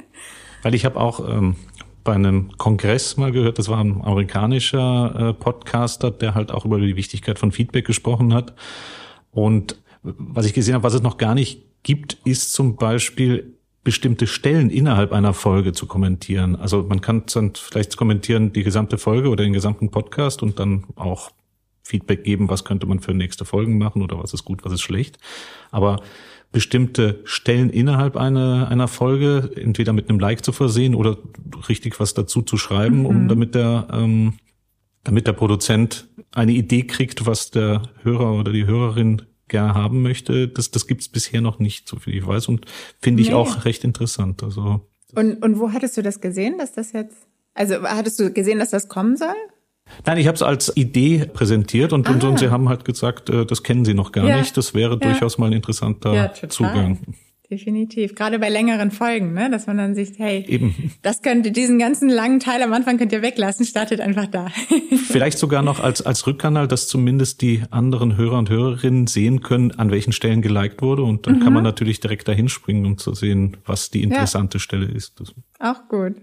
Weil 0.62 0.74
ich 0.74 0.84
habe 0.84 0.98
auch 0.98 1.28
ähm, 1.28 1.56
bei 2.04 2.14
einem 2.14 2.56
Kongress 2.56 3.16
mal 3.16 3.32
gehört, 3.32 3.58
das 3.58 3.68
war 3.68 3.80
ein 3.80 4.00
amerikanischer 4.02 5.30
äh, 5.30 5.32
Podcaster, 5.34 6.10
der 6.10 6.34
halt 6.34 6.50
auch 6.50 6.64
über 6.64 6.78
die 6.78 6.96
Wichtigkeit 6.96 7.38
von 7.38 7.52
Feedback 7.52 7.86
gesprochen 7.86 8.32
hat. 8.32 8.54
Und 9.32 9.76
was 10.02 10.46
ich 10.46 10.54
gesehen 10.54 10.74
habe, 10.74 10.84
was 10.84 10.94
es 10.94 11.02
noch 11.02 11.16
gar 11.16 11.34
nicht 11.34 11.62
gibt, 11.82 12.18
ist 12.24 12.52
zum 12.52 12.76
Beispiel 12.76 13.56
bestimmte 13.84 14.26
Stellen 14.26 14.70
innerhalb 14.70 15.12
einer 15.12 15.34
Folge 15.34 15.72
zu 15.72 15.86
kommentieren. 15.86 16.54
Also 16.54 16.82
man 16.82 17.00
kann 17.00 17.24
dann 17.34 17.52
vielleicht 17.54 17.96
kommentieren 17.96 18.52
die 18.52 18.62
gesamte 18.62 18.98
Folge 18.98 19.28
oder 19.28 19.42
den 19.42 19.52
gesamten 19.52 19.90
Podcast 19.90 20.42
und 20.42 20.60
dann 20.60 20.84
auch 20.94 21.30
Feedback 21.82 22.22
geben, 22.22 22.48
was 22.48 22.64
könnte 22.64 22.86
man 22.86 23.00
für 23.00 23.12
nächste 23.12 23.44
Folgen 23.44 23.78
machen 23.78 24.02
oder 24.02 24.22
was 24.22 24.32
ist 24.32 24.44
gut, 24.44 24.64
was 24.64 24.72
ist 24.72 24.82
schlecht. 24.82 25.18
Aber 25.72 26.00
bestimmte 26.52 27.20
Stellen 27.24 27.70
innerhalb 27.70 28.16
einer, 28.16 28.68
einer 28.68 28.86
Folge 28.86 29.50
entweder 29.56 29.92
mit 29.92 30.08
einem 30.08 30.20
Like 30.20 30.44
zu 30.44 30.52
versehen 30.52 30.94
oder 30.94 31.16
richtig 31.68 31.98
was 31.98 32.14
dazu 32.14 32.42
zu 32.42 32.58
schreiben, 32.58 33.00
mhm. 33.00 33.06
um 33.06 33.28
damit 33.28 33.54
der, 33.54 33.88
ähm, 33.92 34.34
damit 35.02 35.26
der 35.26 35.32
Produzent 35.32 36.08
eine 36.30 36.52
Idee 36.52 36.84
kriegt, 36.84 37.26
was 37.26 37.50
der 37.50 37.82
Hörer 38.02 38.34
oder 38.34 38.52
die 38.52 38.66
Hörerin 38.66 39.22
gerne 39.52 39.74
haben 39.74 40.02
möchte, 40.02 40.48
das, 40.48 40.72
das 40.72 40.88
gibt's 40.88 41.08
bisher 41.08 41.40
noch 41.40 41.60
nicht, 41.60 41.88
so 41.88 41.96
viel 41.96 42.16
ich 42.16 42.26
weiß, 42.26 42.48
und 42.48 42.66
finde 43.00 43.22
ich 43.22 43.28
nee. 43.28 43.34
auch 43.34 43.64
recht 43.64 43.84
interessant. 43.84 44.42
Also 44.42 44.80
und, 45.14 45.42
und 45.42 45.58
wo 45.60 45.72
hattest 45.72 45.96
du 45.96 46.02
das 46.02 46.20
gesehen, 46.20 46.58
dass 46.58 46.72
das 46.72 46.92
jetzt, 46.92 47.16
also 47.54 47.82
hattest 47.82 48.18
du 48.18 48.32
gesehen, 48.32 48.58
dass 48.58 48.70
das 48.70 48.88
kommen 48.88 49.16
soll? 49.16 49.34
Nein, 50.06 50.18
ich 50.18 50.26
habe 50.26 50.36
es 50.36 50.42
als 50.42 50.74
Idee 50.76 51.26
präsentiert 51.26 51.92
und, 51.92 52.08
ah. 52.08 52.12
und, 52.12 52.24
und, 52.24 52.38
sie 52.38 52.50
haben 52.50 52.68
halt 52.68 52.84
gesagt, 52.84 53.28
äh, 53.30 53.44
das 53.44 53.62
kennen 53.62 53.84
sie 53.84 53.94
noch 53.94 54.12
gar 54.12 54.26
ja. 54.26 54.38
nicht. 54.38 54.56
Das 54.56 54.74
wäre 54.74 54.92
ja. 54.92 54.96
durchaus 54.96 55.38
mal 55.38 55.46
ein 55.46 55.52
interessanter 55.52 56.14
ja, 56.14 56.32
Zugang. 56.48 56.98
Definitiv. 57.52 58.14
Gerade 58.14 58.38
bei 58.38 58.48
längeren 58.48 58.90
Folgen, 58.90 59.34
ne? 59.34 59.50
dass 59.50 59.66
man 59.66 59.76
dann 59.76 59.94
sich, 59.94 60.14
hey, 60.16 60.42
Eben. 60.48 60.90
das 61.02 61.20
könnte 61.20 61.52
diesen 61.52 61.78
ganzen 61.78 62.08
langen 62.08 62.40
Teil 62.40 62.62
am 62.62 62.72
Anfang 62.72 62.96
könnt 62.96 63.12
ihr 63.12 63.20
weglassen, 63.20 63.66
startet 63.66 64.00
einfach 64.00 64.24
da. 64.24 64.46
Vielleicht 65.06 65.36
sogar 65.36 65.60
noch 65.60 65.78
als, 65.78 66.00
als 66.00 66.26
Rückkanal, 66.26 66.66
dass 66.66 66.88
zumindest 66.88 67.42
die 67.42 67.62
anderen 67.70 68.16
Hörer 68.16 68.38
und 68.38 68.48
Hörerinnen 68.48 69.06
sehen 69.06 69.42
können, 69.42 69.70
an 69.72 69.90
welchen 69.90 70.14
Stellen 70.14 70.40
geliked 70.40 70.80
wurde. 70.80 71.02
Und 71.02 71.26
dann 71.26 71.40
mhm. 71.40 71.40
kann 71.40 71.52
man 71.52 71.62
natürlich 71.62 72.00
direkt 72.00 72.26
dahin 72.26 72.48
springen, 72.48 72.86
um 72.86 72.96
zu 72.96 73.12
sehen, 73.12 73.58
was 73.66 73.90
die 73.90 74.02
interessante 74.02 74.56
ja. 74.56 74.60
Stelle 74.60 74.86
ist. 74.86 75.22
Auch 75.58 75.88
gut. 75.90 76.14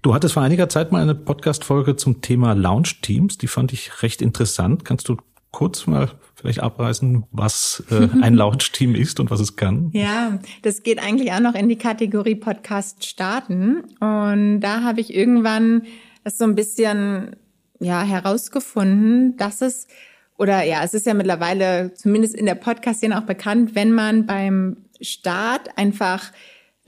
Du 0.00 0.14
hattest 0.14 0.32
vor 0.32 0.42
einiger 0.42 0.70
Zeit 0.70 0.90
mal 0.90 1.02
eine 1.02 1.14
Podcast-Folge 1.14 1.96
zum 1.96 2.22
Thema 2.22 2.54
Launch-Teams. 2.54 3.36
Die 3.36 3.46
fand 3.46 3.74
ich 3.74 4.02
recht 4.02 4.22
interessant. 4.22 4.86
Kannst 4.86 5.10
du 5.10 5.18
kurz 5.50 5.86
mal 5.86 6.12
vielleicht 6.38 6.60
abreißen, 6.60 7.24
was 7.32 7.82
äh, 7.90 8.08
ein 8.22 8.34
Launch-Team 8.36 8.94
ist 8.94 9.18
und 9.18 9.30
was 9.30 9.40
es 9.40 9.56
kann? 9.56 9.90
Ja, 9.92 10.38
das 10.62 10.82
geht 10.82 11.02
eigentlich 11.02 11.32
auch 11.32 11.40
noch 11.40 11.54
in 11.54 11.68
die 11.68 11.76
Kategorie 11.76 12.36
Podcast 12.36 13.04
starten. 13.04 13.84
Und 14.00 14.60
da 14.60 14.82
habe 14.82 15.00
ich 15.00 15.12
irgendwann 15.12 15.82
das 16.22 16.38
so 16.38 16.44
ein 16.44 16.54
bisschen 16.54 17.36
ja 17.80 18.02
herausgefunden, 18.02 19.36
dass 19.36 19.62
es 19.62 19.88
oder 20.36 20.62
ja, 20.62 20.84
es 20.84 20.94
ist 20.94 21.06
ja 21.06 21.14
mittlerweile 21.14 21.92
zumindest 21.94 22.36
in 22.36 22.46
der 22.46 22.54
Podcast-Szene 22.54 23.18
auch 23.18 23.26
bekannt, 23.26 23.74
wenn 23.74 23.92
man 23.92 24.24
beim 24.24 24.76
Start 25.00 25.76
einfach 25.76 26.32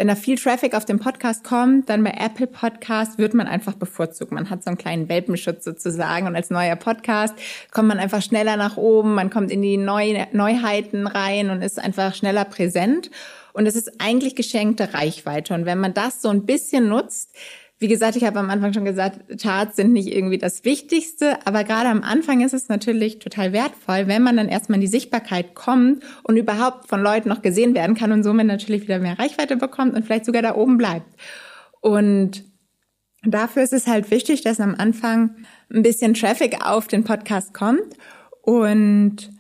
wenn 0.00 0.08
da 0.08 0.14
viel 0.14 0.38
Traffic 0.38 0.74
auf 0.74 0.86
den 0.86 0.98
Podcast 0.98 1.44
kommt, 1.44 1.90
dann 1.90 2.02
bei 2.02 2.14
Apple 2.18 2.46
Podcast 2.46 3.18
wird 3.18 3.34
man 3.34 3.46
einfach 3.46 3.74
bevorzugt. 3.74 4.32
Man 4.32 4.48
hat 4.48 4.64
so 4.64 4.70
einen 4.70 4.78
kleinen 4.78 5.10
Welpenschutz 5.10 5.62
sozusagen 5.62 6.26
und 6.26 6.34
als 6.34 6.48
neuer 6.48 6.76
Podcast 6.76 7.34
kommt 7.70 7.88
man 7.88 7.98
einfach 7.98 8.22
schneller 8.22 8.56
nach 8.56 8.78
oben, 8.78 9.12
man 9.12 9.28
kommt 9.28 9.50
in 9.50 9.60
die 9.60 9.76
Neu 9.76 10.24
Neuheiten 10.32 11.06
rein 11.06 11.50
und 11.50 11.60
ist 11.60 11.78
einfach 11.78 12.14
schneller 12.14 12.46
präsent. 12.46 13.10
Und 13.52 13.66
es 13.66 13.76
ist 13.76 14.00
eigentlich 14.00 14.36
geschenkte 14.36 14.94
Reichweite. 14.94 15.52
Und 15.52 15.66
wenn 15.66 15.78
man 15.78 15.92
das 15.92 16.22
so 16.22 16.30
ein 16.30 16.46
bisschen 16.46 16.88
nutzt, 16.88 17.36
wie 17.80 17.88
gesagt, 17.88 18.14
ich 18.14 18.24
habe 18.24 18.38
am 18.38 18.50
Anfang 18.50 18.74
schon 18.74 18.84
gesagt, 18.84 19.40
Charts 19.40 19.76
sind 19.76 19.94
nicht 19.94 20.14
irgendwie 20.14 20.36
das 20.36 20.64
Wichtigste, 20.66 21.38
aber 21.46 21.64
gerade 21.64 21.88
am 21.88 22.02
Anfang 22.02 22.42
ist 22.42 22.52
es 22.52 22.68
natürlich 22.68 23.20
total 23.20 23.54
wertvoll, 23.54 24.06
wenn 24.06 24.22
man 24.22 24.36
dann 24.36 24.48
erstmal 24.48 24.76
in 24.76 24.82
die 24.82 24.86
Sichtbarkeit 24.86 25.54
kommt 25.54 26.04
und 26.22 26.36
überhaupt 26.36 26.88
von 26.88 27.02
Leuten 27.02 27.30
noch 27.30 27.40
gesehen 27.40 27.74
werden 27.74 27.96
kann 27.96 28.12
und 28.12 28.22
somit 28.22 28.46
natürlich 28.46 28.82
wieder 28.82 28.98
mehr 28.98 29.18
Reichweite 29.18 29.56
bekommt 29.56 29.94
und 29.94 30.04
vielleicht 30.04 30.26
sogar 30.26 30.42
da 30.42 30.54
oben 30.56 30.76
bleibt. 30.76 31.06
Und 31.80 32.44
dafür 33.22 33.62
ist 33.62 33.72
es 33.72 33.86
halt 33.86 34.10
wichtig, 34.10 34.42
dass 34.42 34.60
am 34.60 34.74
Anfang 34.74 35.36
ein 35.72 35.82
bisschen 35.82 36.12
Traffic 36.12 36.58
auf 36.62 36.86
den 36.86 37.02
Podcast 37.02 37.54
kommt 37.54 37.96
und 38.42 39.30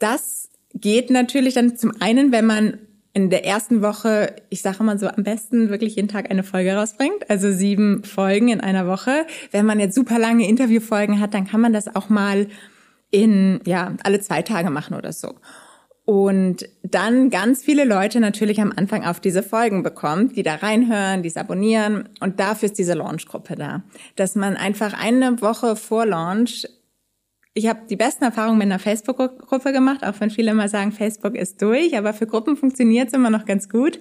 das 0.00 0.50
geht 0.74 1.10
natürlich 1.10 1.54
dann 1.54 1.76
zum 1.76 1.92
einen, 2.00 2.32
wenn 2.32 2.46
man 2.46 2.78
in 3.16 3.30
der 3.30 3.46
ersten 3.46 3.80
Woche, 3.80 4.36
ich 4.50 4.60
sage 4.60 4.82
mal 4.84 4.98
so, 4.98 5.08
am 5.08 5.24
besten 5.24 5.70
wirklich 5.70 5.96
jeden 5.96 6.08
Tag 6.08 6.30
eine 6.30 6.42
Folge 6.42 6.74
rausbringt, 6.74 7.30
also 7.30 7.50
sieben 7.50 8.04
Folgen 8.04 8.50
in 8.50 8.60
einer 8.60 8.86
Woche. 8.86 9.24
Wenn 9.52 9.64
man 9.64 9.80
jetzt 9.80 9.94
super 9.94 10.18
lange 10.18 10.46
Interviewfolgen 10.46 11.18
hat, 11.18 11.32
dann 11.32 11.46
kann 11.46 11.62
man 11.62 11.72
das 11.72 11.96
auch 11.96 12.10
mal 12.10 12.46
in, 13.10 13.60
ja, 13.64 13.94
alle 14.02 14.20
zwei 14.20 14.42
Tage 14.42 14.68
machen 14.68 14.94
oder 14.94 15.14
so. 15.14 15.32
Und 16.04 16.68
dann 16.82 17.30
ganz 17.30 17.64
viele 17.64 17.86
Leute 17.86 18.20
natürlich 18.20 18.60
am 18.60 18.70
Anfang 18.76 19.06
auf 19.06 19.18
diese 19.18 19.42
Folgen 19.42 19.82
bekommt, 19.82 20.36
die 20.36 20.42
da 20.42 20.56
reinhören, 20.56 21.22
die 21.22 21.30
es 21.30 21.38
abonnieren. 21.38 22.10
Und 22.20 22.38
dafür 22.38 22.66
ist 22.66 22.78
diese 22.78 22.92
Launchgruppe 22.92 23.56
da. 23.56 23.82
Dass 24.16 24.34
man 24.34 24.58
einfach 24.58 24.92
eine 24.92 25.40
Woche 25.40 25.74
vor 25.74 26.04
Launch 26.04 26.68
ich 27.56 27.66
habe 27.68 27.80
die 27.88 27.96
besten 27.96 28.22
Erfahrungen 28.22 28.58
mit 28.58 28.66
einer 28.66 28.78
Facebook-Gruppe 28.78 29.72
gemacht, 29.72 30.04
auch 30.04 30.20
wenn 30.20 30.28
viele 30.28 30.50
immer 30.50 30.68
sagen, 30.68 30.92
Facebook 30.92 31.34
ist 31.34 31.62
durch, 31.62 31.96
aber 31.96 32.12
für 32.12 32.26
Gruppen 32.26 32.54
funktioniert 32.54 33.08
es 33.08 33.14
immer 33.14 33.30
noch 33.30 33.46
ganz 33.46 33.70
gut. 33.70 33.98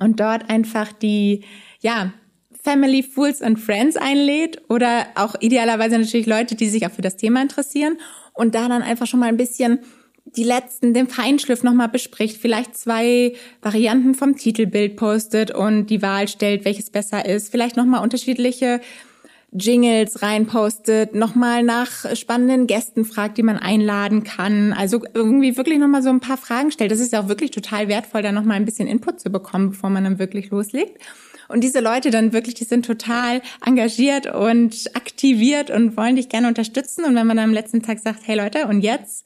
Und 0.00 0.18
dort 0.18 0.50
einfach 0.50 0.92
die, 0.92 1.44
ja, 1.80 2.12
Family, 2.64 3.04
Fools 3.04 3.40
and 3.40 3.60
Friends 3.60 3.96
einlädt 3.96 4.62
oder 4.68 5.06
auch 5.14 5.36
idealerweise 5.38 5.96
natürlich 5.96 6.26
Leute, 6.26 6.56
die 6.56 6.68
sich 6.68 6.84
auch 6.84 6.90
für 6.90 7.02
das 7.02 7.16
Thema 7.16 7.40
interessieren 7.40 7.98
und 8.32 8.56
da 8.56 8.68
dann 8.68 8.82
einfach 8.82 9.06
schon 9.06 9.20
mal 9.20 9.28
ein 9.28 9.36
bisschen 9.36 9.80
die 10.24 10.42
letzten, 10.42 10.92
den 10.92 11.06
Feinschliff 11.06 11.62
nochmal 11.62 11.88
bespricht, 11.88 12.38
vielleicht 12.38 12.76
zwei 12.76 13.34
Varianten 13.62 14.14
vom 14.14 14.36
Titelbild 14.36 14.96
postet 14.96 15.52
und 15.52 15.86
die 15.86 16.02
Wahl 16.02 16.26
stellt, 16.26 16.64
welches 16.64 16.90
besser 16.90 17.26
ist, 17.26 17.50
vielleicht 17.50 17.76
nochmal 17.76 18.02
unterschiedliche 18.02 18.80
Jingles 19.54 20.20
reinpostet, 20.20 21.14
nochmal 21.14 21.62
nach 21.62 22.14
spannenden 22.16 22.66
Gästen 22.66 23.04
fragt, 23.04 23.38
die 23.38 23.42
man 23.42 23.56
einladen 23.56 24.24
kann. 24.24 24.72
Also 24.72 25.02
irgendwie 25.14 25.56
wirklich 25.56 25.78
nochmal 25.78 26.02
so 26.02 26.10
ein 26.10 26.20
paar 26.20 26.36
Fragen 26.36 26.72
stellt. 26.72 26.90
Das 26.90 27.00
ist 27.00 27.12
ja 27.12 27.22
auch 27.22 27.28
wirklich 27.28 27.52
total 27.52 27.88
wertvoll, 27.88 28.22
da 28.22 28.32
nochmal 28.32 28.56
ein 28.56 28.64
bisschen 28.64 28.88
Input 28.88 29.20
zu 29.20 29.30
bekommen, 29.30 29.70
bevor 29.70 29.90
man 29.90 30.04
dann 30.04 30.18
wirklich 30.18 30.50
loslegt. 30.50 31.00
Und 31.48 31.62
diese 31.62 31.80
Leute 31.80 32.10
dann 32.10 32.32
wirklich, 32.32 32.54
die 32.54 32.64
sind 32.64 32.84
total 32.84 33.42
engagiert 33.64 34.26
und 34.26 34.90
aktiviert 34.94 35.70
und 35.70 35.96
wollen 35.96 36.16
dich 36.16 36.28
gerne 36.28 36.48
unterstützen. 36.48 37.04
Und 37.04 37.14
wenn 37.14 37.26
man 37.26 37.36
dann 37.36 37.50
am 37.50 37.54
letzten 37.54 37.82
Tag 37.82 38.00
sagt, 38.00 38.20
hey 38.24 38.36
Leute, 38.36 38.66
und 38.66 38.80
jetzt 38.80 39.24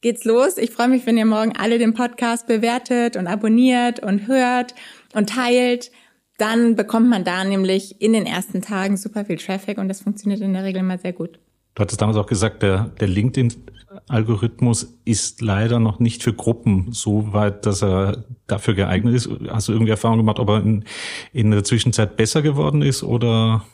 geht's 0.00 0.24
los. 0.24 0.58
Ich 0.58 0.70
freue 0.70 0.88
mich, 0.88 1.06
wenn 1.06 1.18
ihr 1.18 1.24
morgen 1.24 1.56
alle 1.56 1.78
den 1.78 1.94
Podcast 1.94 2.46
bewertet 2.46 3.16
und 3.16 3.26
abonniert 3.26 4.00
und 4.00 4.28
hört 4.28 4.74
und 5.12 5.30
teilt 5.30 5.90
dann 6.38 6.76
bekommt 6.76 7.08
man 7.08 7.24
da 7.24 7.44
nämlich 7.44 8.00
in 8.00 8.12
den 8.12 8.24
ersten 8.24 8.62
Tagen 8.62 8.96
super 8.96 9.24
viel 9.24 9.36
Traffic 9.36 9.76
und 9.76 9.88
das 9.88 10.00
funktioniert 10.00 10.40
in 10.40 10.54
der 10.54 10.64
Regel 10.64 10.82
mal 10.82 10.98
sehr 10.98 11.12
gut. 11.12 11.38
Du 11.74 11.82
hattest 11.82 12.00
damals 12.00 12.16
auch 12.16 12.26
gesagt, 12.26 12.62
der, 12.62 12.90
der 13.00 13.08
LinkedIn-Algorithmus 13.08 14.98
ist 15.04 15.40
leider 15.40 15.80
noch 15.80 15.98
nicht 15.98 16.22
für 16.22 16.32
Gruppen 16.32 16.92
so 16.92 17.32
weit, 17.32 17.66
dass 17.66 17.82
er 17.82 18.24
dafür 18.46 18.74
geeignet 18.74 19.14
ist. 19.14 19.28
Hast 19.48 19.68
du 19.68 19.72
irgendwie 19.72 19.90
Erfahrung 19.90 20.18
gemacht, 20.18 20.38
ob 20.38 20.48
er 20.48 20.60
in, 20.60 20.84
in 21.32 21.50
der 21.50 21.64
Zwischenzeit 21.64 22.16
besser 22.16 22.40
geworden 22.40 22.82
ist 22.82 23.02
oder, 23.02 23.64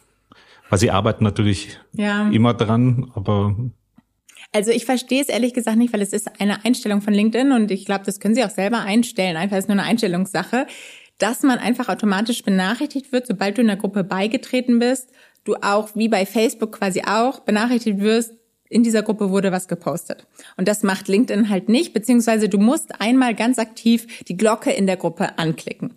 weil 0.71 0.79
sie 0.79 0.91
arbeiten 0.91 1.23
natürlich 1.23 1.79
ja. 1.93 2.29
immer 2.31 2.55
dran, 2.55 3.11
aber 3.15 3.57
also 4.53 4.71
ich 4.71 4.85
verstehe 4.85 5.21
es 5.21 5.29
ehrlich 5.29 5.53
gesagt 5.53 5.77
nicht, 5.77 5.93
weil 5.93 6.01
es 6.01 6.13
ist 6.13 6.41
eine 6.41 6.65
Einstellung 6.65 7.01
von 7.01 7.13
LinkedIn 7.13 7.51
und 7.51 7.73
ich 7.73 7.87
glaube, 7.87 8.05
das 8.05 8.21
können 8.21 8.37
Sie 8.37 8.45
auch 8.45 8.51
selber 8.51 8.83
einstellen. 8.83 9.37
Einfach 9.37 9.57
ist 9.57 9.69
nur 9.69 9.77
eine 9.77 9.83
Einstellungssache 9.83 10.69
dass 11.19 11.43
man 11.43 11.59
einfach 11.59 11.89
automatisch 11.89 12.43
benachrichtigt 12.43 13.13
wird, 13.13 13.27
sobald 13.27 13.57
du 13.57 13.63
in 13.63 13.69
der 13.69 13.77
Gruppe 13.77 14.05
beigetreten 14.05 14.79
bist, 14.79 15.11
du 15.45 15.57
auch 15.57 15.91
wie 15.95 16.09
bei 16.09 16.27
Facebook 16.27 16.73
quasi 16.73 17.03
auch 17.07 17.41
benachrichtigt 17.41 18.01
wirst, 18.01 18.35
in 18.69 18.83
dieser 18.83 19.03
Gruppe 19.03 19.31
wurde 19.31 19.53
was 19.53 19.69
gepostet. 19.69 20.27
Und 20.57 20.67
das 20.67 20.83
macht 20.83 21.07
LinkedIn 21.07 21.49
halt 21.49 21.69
nicht, 21.69 21.93
beziehungsweise 21.93 22.49
du 22.49 22.59
musst 22.59 23.01
einmal 23.01 23.35
ganz 23.35 23.59
aktiv 23.59 24.25
die 24.25 24.37
Glocke 24.37 24.73
in 24.73 24.87
der 24.87 24.97
Gruppe 24.97 25.39
anklicken. 25.39 25.95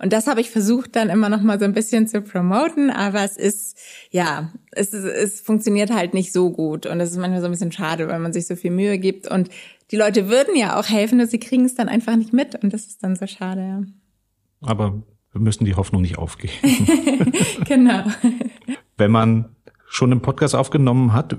Und 0.00 0.12
das 0.12 0.26
habe 0.26 0.40
ich 0.40 0.50
versucht 0.50 0.94
dann 0.94 1.10
immer 1.10 1.28
noch 1.28 1.42
mal 1.42 1.58
so 1.58 1.64
ein 1.64 1.72
bisschen 1.72 2.06
zu 2.06 2.22
promoten, 2.22 2.90
aber 2.90 3.24
es 3.24 3.36
ist, 3.36 3.76
ja, 4.10 4.52
es, 4.70 4.92
es 4.92 5.40
funktioniert 5.40 5.90
halt 5.90 6.14
nicht 6.14 6.32
so 6.32 6.50
gut. 6.50 6.86
Und 6.86 7.00
es 7.00 7.10
ist 7.10 7.16
manchmal 7.16 7.40
so 7.40 7.46
ein 7.46 7.52
bisschen 7.52 7.72
schade, 7.72 8.08
weil 8.08 8.20
man 8.20 8.32
sich 8.32 8.46
so 8.46 8.54
viel 8.54 8.70
Mühe 8.70 8.98
gibt. 8.98 9.26
Und 9.26 9.48
die 9.90 9.96
Leute 9.96 10.28
würden 10.28 10.54
ja 10.54 10.78
auch 10.78 10.88
helfen, 10.88 11.18
nur 11.18 11.26
sie 11.26 11.40
kriegen 11.40 11.64
es 11.64 11.74
dann 11.74 11.88
einfach 11.88 12.14
nicht 12.14 12.32
mit. 12.32 12.62
Und 12.62 12.72
das 12.72 12.86
ist 12.86 13.02
dann 13.02 13.16
so 13.16 13.26
schade, 13.26 13.60
ja. 13.60 13.82
Aber 14.60 15.02
wir 15.32 15.40
müssen 15.40 15.64
die 15.64 15.74
Hoffnung 15.74 16.02
nicht 16.02 16.18
aufgeben. 16.18 16.52
genau. 17.64 18.04
Wenn 18.96 19.10
man 19.10 19.56
schon 19.86 20.12
einen 20.12 20.22
Podcast 20.22 20.54
aufgenommen 20.54 21.12
hat 21.12 21.36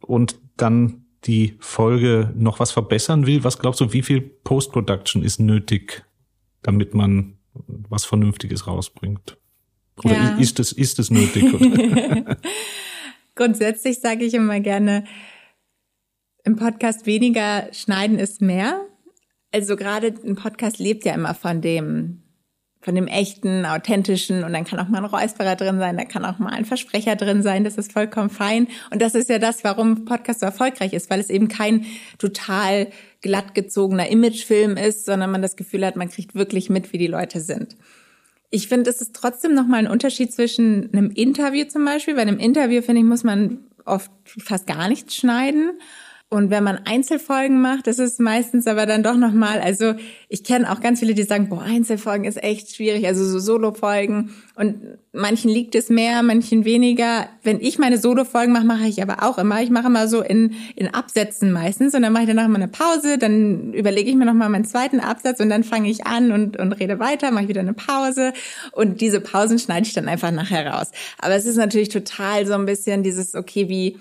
und 0.00 0.38
dann 0.56 1.04
die 1.24 1.56
Folge 1.60 2.32
noch 2.36 2.58
was 2.58 2.72
verbessern 2.72 3.26
will, 3.26 3.44
was 3.44 3.58
glaubst 3.58 3.80
du, 3.80 3.92
wie 3.92 4.02
viel 4.02 4.20
Post-Production 4.20 5.22
ist 5.22 5.38
nötig, 5.38 6.04
damit 6.62 6.94
man 6.94 7.38
was 7.54 8.04
Vernünftiges 8.04 8.66
rausbringt? 8.66 9.38
Oder 10.04 10.14
ja. 10.14 10.36
ist 10.38 10.58
es, 10.58 10.72
ist 10.72 10.98
es 10.98 11.10
nötig? 11.10 11.44
Grundsätzlich 13.34 14.00
sage 14.00 14.24
ich 14.24 14.34
immer 14.34 14.60
gerne, 14.60 15.04
im 16.44 16.56
Podcast 16.56 17.06
weniger 17.06 17.72
schneiden 17.72 18.18
ist 18.18 18.42
mehr. 18.42 18.84
Also 19.52 19.76
gerade 19.76 20.14
ein 20.24 20.34
Podcast 20.34 20.78
lebt 20.78 21.04
ja 21.04 21.14
immer 21.14 21.34
von 21.34 21.60
dem, 21.60 22.21
von 22.82 22.96
dem 22.96 23.06
echten, 23.06 23.64
authentischen 23.64 24.42
und 24.42 24.52
dann 24.52 24.64
kann 24.64 24.80
auch 24.80 24.88
mal 24.88 24.98
ein 24.98 25.04
Räusperer 25.04 25.54
drin 25.54 25.78
sein, 25.78 25.96
da 25.96 26.04
kann 26.04 26.24
auch 26.24 26.38
mal 26.38 26.50
ein 26.50 26.64
Versprecher 26.64 27.14
drin 27.14 27.42
sein, 27.42 27.62
das 27.62 27.76
ist 27.76 27.92
vollkommen 27.92 28.28
fein. 28.28 28.66
Und 28.90 29.00
das 29.00 29.14
ist 29.14 29.30
ja 29.30 29.38
das, 29.38 29.62
warum 29.62 30.04
Podcast 30.04 30.40
so 30.40 30.46
erfolgreich 30.46 30.92
ist, 30.92 31.08
weil 31.08 31.20
es 31.20 31.30
eben 31.30 31.46
kein 31.46 31.86
total 32.18 32.88
glatt 33.20 33.54
gezogener 33.54 34.08
Imagefilm 34.08 34.76
ist, 34.76 35.06
sondern 35.06 35.30
man 35.30 35.42
das 35.42 35.54
Gefühl 35.54 35.86
hat, 35.86 35.94
man 35.94 36.10
kriegt 36.10 36.34
wirklich 36.34 36.70
mit, 36.70 36.92
wie 36.92 36.98
die 36.98 37.06
Leute 37.06 37.40
sind. 37.40 37.76
Ich 38.50 38.68
finde, 38.68 38.90
es 38.90 39.00
ist 39.00 39.14
trotzdem 39.14 39.54
nochmal 39.54 39.78
ein 39.78 39.90
Unterschied 39.90 40.32
zwischen 40.32 40.92
einem 40.92 41.10
Interview 41.10 41.64
zum 41.64 41.84
Beispiel. 41.84 42.16
Bei 42.16 42.22
einem 42.22 42.38
Interview, 42.38 42.82
finde 42.82 43.00
ich, 43.00 43.06
muss 43.06 43.24
man 43.24 43.60
oft 43.84 44.10
fast 44.24 44.66
gar 44.66 44.88
nichts 44.88 45.16
schneiden. 45.16 45.78
Und 46.32 46.48
wenn 46.48 46.64
man 46.64 46.78
Einzelfolgen 46.86 47.60
macht, 47.60 47.86
ist 47.86 47.98
es 47.98 48.18
meistens 48.18 48.66
aber 48.66 48.86
dann 48.86 49.02
doch 49.02 49.18
nochmal, 49.18 49.60
also 49.60 49.92
ich 50.30 50.44
kenne 50.44 50.72
auch 50.72 50.80
ganz 50.80 51.00
viele, 51.00 51.12
die 51.12 51.24
sagen, 51.24 51.50
boah, 51.50 51.60
Einzelfolgen 51.60 52.24
ist 52.24 52.42
echt 52.42 52.74
schwierig, 52.74 53.06
also 53.06 53.22
so 53.22 53.38
Solo-Folgen. 53.38 54.30
Und 54.54 54.76
manchen 55.12 55.50
liegt 55.50 55.74
es 55.74 55.90
mehr, 55.90 56.22
manchen 56.22 56.64
weniger. 56.64 57.28
Wenn 57.42 57.60
ich 57.60 57.78
meine 57.78 57.98
Solo-Folgen 57.98 58.50
mache, 58.50 58.64
mache 58.64 58.86
ich 58.86 59.02
aber 59.02 59.22
auch 59.24 59.36
immer. 59.36 59.60
Ich 59.60 59.68
mache 59.68 59.88
immer 59.88 60.08
so 60.08 60.22
in, 60.22 60.54
in 60.74 60.88
Absätzen 60.88 61.52
meistens 61.52 61.94
und 61.94 62.00
dann 62.00 62.14
mache 62.14 62.22
ich 62.22 62.30
danach 62.30 62.48
mal 62.48 62.56
eine 62.56 62.68
Pause, 62.68 63.18
dann 63.18 63.74
überlege 63.74 64.08
ich 64.08 64.16
mir 64.16 64.24
nochmal 64.24 64.48
meinen 64.48 64.64
zweiten 64.64 65.00
Absatz 65.00 65.38
und 65.38 65.50
dann 65.50 65.64
fange 65.64 65.90
ich 65.90 66.06
an 66.06 66.32
und, 66.32 66.56
und 66.56 66.72
rede 66.72 66.98
weiter, 66.98 67.30
mache 67.30 67.42
ich 67.42 67.50
wieder 67.50 67.60
eine 67.60 67.74
Pause 67.74 68.32
und 68.70 69.02
diese 69.02 69.20
Pausen 69.20 69.58
schneide 69.58 69.86
ich 69.86 69.92
dann 69.92 70.08
einfach 70.08 70.30
nachher 70.30 70.66
raus. 70.66 70.92
Aber 71.18 71.34
es 71.34 71.44
ist 71.44 71.56
natürlich 71.56 71.90
total 71.90 72.46
so 72.46 72.54
ein 72.54 72.64
bisschen 72.64 73.02
dieses, 73.02 73.34
okay, 73.34 73.68
wie 73.68 73.98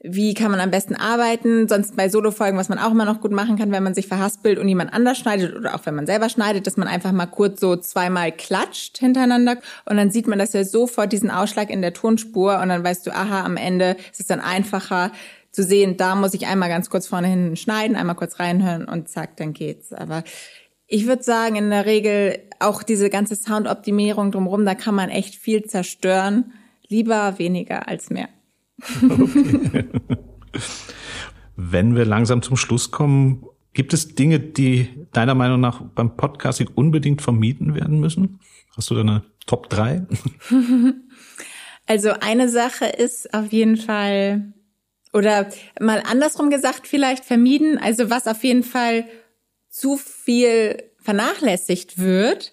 wie 0.00 0.34
kann 0.34 0.50
man 0.50 0.60
am 0.60 0.70
besten 0.70 0.94
arbeiten. 0.94 1.66
Sonst 1.66 1.96
bei 1.96 2.08
Solo-Folgen, 2.08 2.56
was 2.56 2.68
man 2.68 2.78
auch 2.78 2.92
immer 2.92 3.04
noch 3.04 3.20
gut 3.20 3.32
machen 3.32 3.58
kann, 3.58 3.72
wenn 3.72 3.82
man 3.82 3.94
sich 3.94 4.06
verhaspelt 4.06 4.58
und 4.58 4.68
jemand 4.68 4.92
anders 4.92 5.18
schneidet 5.18 5.56
oder 5.56 5.74
auch 5.74 5.84
wenn 5.86 5.94
man 5.94 6.06
selber 6.06 6.28
schneidet, 6.28 6.66
dass 6.66 6.76
man 6.76 6.86
einfach 6.86 7.10
mal 7.12 7.26
kurz 7.26 7.60
so 7.60 7.76
zweimal 7.76 8.30
klatscht 8.30 8.98
hintereinander 8.98 9.58
und 9.86 9.96
dann 9.96 10.10
sieht 10.10 10.28
man 10.28 10.38
das 10.38 10.52
ja 10.52 10.64
sofort 10.64 11.12
diesen 11.12 11.30
Ausschlag 11.30 11.70
in 11.70 11.82
der 11.82 11.94
Tonspur 11.94 12.60
und 12.60 12.68
dann 12.68 12.84
weißt 12.84 13.06
du, 13.06 13.10
aha, 13.10 13.44
am 13.44 13.56
Ende 13.56 13.96
ist 14.12 14.20
es 14.20 14.26
dann 14.26 14.40
einfacher 14.40 15.10
zu 15.50 15.64
sehen, 15.64 15.96
da 15.96 16.14
muss 16.14 16.34
ich 16.34 16.46
einmal 16.46 16.68
ganz 16.68 16.90
kurz 16.90 17.08
vorne 17.08 17.26
hin 17.26 17.56
schneiden, 17.56 17.96
einmal 17.96 18.14
kurz 18.14 18.38
reinhören 18.38 18.84
und 18.84 19.08
zack, 19.08 19.36
dann 19.36 19.54
geht's. 19.54 19.92
Aber 19.92 20.22
ich 20.86 21.06
würde 21.06 21.24
sagen, 21.24 21.56
in 21.56 21.70
der 21.70 21.86
Regel 21.86 22.38
auch 22.60 22.84
diese 22.84 23.10
ganze 23.10 23.34
Soundoptimierung 23.34 24.30
drumherum, 24.30 24.64
da 24.64 24.74
kann 24.74 24.94
man 24.94 25.10
echt 25.10 25.34
viel 25.34 25.64
zerstören. 25.64 26.52
Lieber 26.86 27.38
weniger 27.38 27.88
als 27.88 28.08
mehr. 28.08 28.28
Wenn 31.56 31.96
wir 31.96 32.04
langsam 32.04 32.42
zum 32.42 32.56
Schluss 32.56 32.90
kommen, 32.90 33.44
gibt 33.72 33.92
es 33.92 34.14
Dinge, 34.14 34.40
die 34.40 34.88
deiner 35.12 35.34
Meinung 35.34 35.60
nach 35.60 35.82
beim 35.82 36.16
Podcasting 36.16 36.68
unbedingt 36.74 37.22
vermieden 37.22 37.74
werden 37.74 38.00
müssen? 38.00 38.40
Hast 38.76 38.90
du 38.90 38.94
da 38.94 39.00
eine 39.00 39.24
Top 39.46 39.68
3? 39.70 40.06
Also 41.88 42.10
eine 42.10 42.50
Sache 42.50 42.84
ist 42.84 43.32
auf 43.32 43.50
jeden 43.50 43.78
Fall, 43.78 44.52
oder 45.14 45.48
mal 45.80 46.02
andersrum 46.04 46.50
gesagt, 46.50 46.86
vielleicht 46.86 47.24
vermieden, 47.24 47.78
also 47.78 48.10
was 48.10 48.26
auf 48.26 48.44
jeden 48.44 48.62
Fall 48.62 49.08
zu 49.70 49.96
viel 49.96 50.82
vernachlässigt 51.00 51.96
wird, 51.96 52.52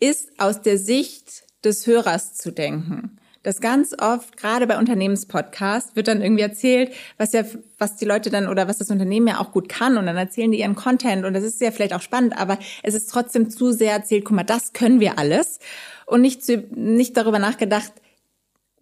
ist 0.00 0.40
aus 0.40 0.62
der 0.62 0.78
Sicht 0.78 1.44
des 1.62 1.86
Hörers 1.86 2.34
zu 2.34 2.50
denken. 2.50 3.20
Das 3.46 3.60
ganz 3.60 3.94
oft, 3.96 4.36
gerade 4.36 4.66
bei 4.66 4.76
Unternehmenspodcasts, 4.76 5.94
wird 5.94 6.08
dann 6.08 6.20
irgendwie 6.20 6.42
erzählt, 6.42 6.92
was 7.16 7.32
ja, 7.32 7.44
was 7.78 7.94
die 7.94 8.04
Leute 8.04 8.28
dann 8.28 8.48
oder 8.48 8.66
was 8.66 8.78
das 8.78 8.90
Unternehmen 8.90 9.28
ja 9.28 9.38
auch 9.38 9.52
gut 9.52 9.68
kann. 9.68 9.96
Und 9.98 10.06
dann 10.06 10.16
erzählen 10.16 10.50
die 10.50 10.58
ihren 10.58 10.74
Content. 10.74 11.24
Und 11.24 11.32
das 11.32 11.44
ist 11.44 11.60
ja 11.60 11.70
vielleicht 11.70 11.94
auch 11.94 12.00
spannend, 12.00 12.36
aber 12.36 12.58
es 12.82 12.94
ist 12.94 13.08
trotzdem 13.08 13.48
zu 13.48 13.70
sehr 13.70 13.92
erzählt, 13.92 14.24
guck 14.24 14.34
mal, 14.34 14.42
das 14.42 14.72
können 14.72 14.98
wir 14.98 15.16
alles. 15.20 15.60
Und 16.06 16.22
nicht, 16.22 16.44
zu, 16.44 16.56
nicht 16.74 17.16
darüber 17.16 17.38
nachgedacht, 17.38 17.92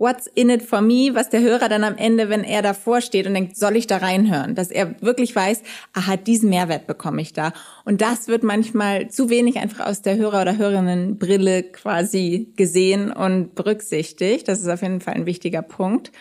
what's 0.04 0.26
in 0.26 0.50
it 0.50 0.62
for 0.62 0.82
me, 0.82 1.14
was 1.14 1.30
der 1.30 1.40
Hörer 1.40 1.70
dann 1.70 1.82
am 1.82 1.96
Ende, 1.96 2.28
wenn 2.28 2.44
er 2.44 2.60
davor 2.60 3.00
steht 3.00 3.26
und 3.26 3.32
denkt, 3.32 3.56
soll 3.56 3.74
ich 3.74 3.86
da 3.86 3.96
reinhören, 3.96 4.54
dass 4.54 4.70
er 4.70 5.00
wirklich 5.00 5.34
weiß, 5.34 5.62
aha, 5.94 6.18
diesen 6.18 6.50
Mehrwert 6.50 6.86
bekomme 6.86 7.22
ich 7.22 7.32
da. 7.32 7.54
Und 7.86 8.02
das 8.02 8.28
wird 8.28 8.42
manchmal 8.42 9.08
zu 9.08 9.30
wenig 9.30 9.56
einfach 9.56 9.86
aus 9.86 10.02
der 10.02 10.16
Hörer- 10.16 10.42
oder 10.42 10.58
Hörerinnenbrille 10.58 11.62
quasi 11.62 12.52
gesehen 12.54 13.12
und 13.12 13.54
berücksichtigt. 13.54 14.46
Das 14.46 14.60
ist 14.60 14.68
auf 14.68 14.82
jeden 14.82 15.00
Fall 15.00 15.14
ein 15.14 15.26
wichtiger 15.26 15.62
Punkt. 15.62 16.12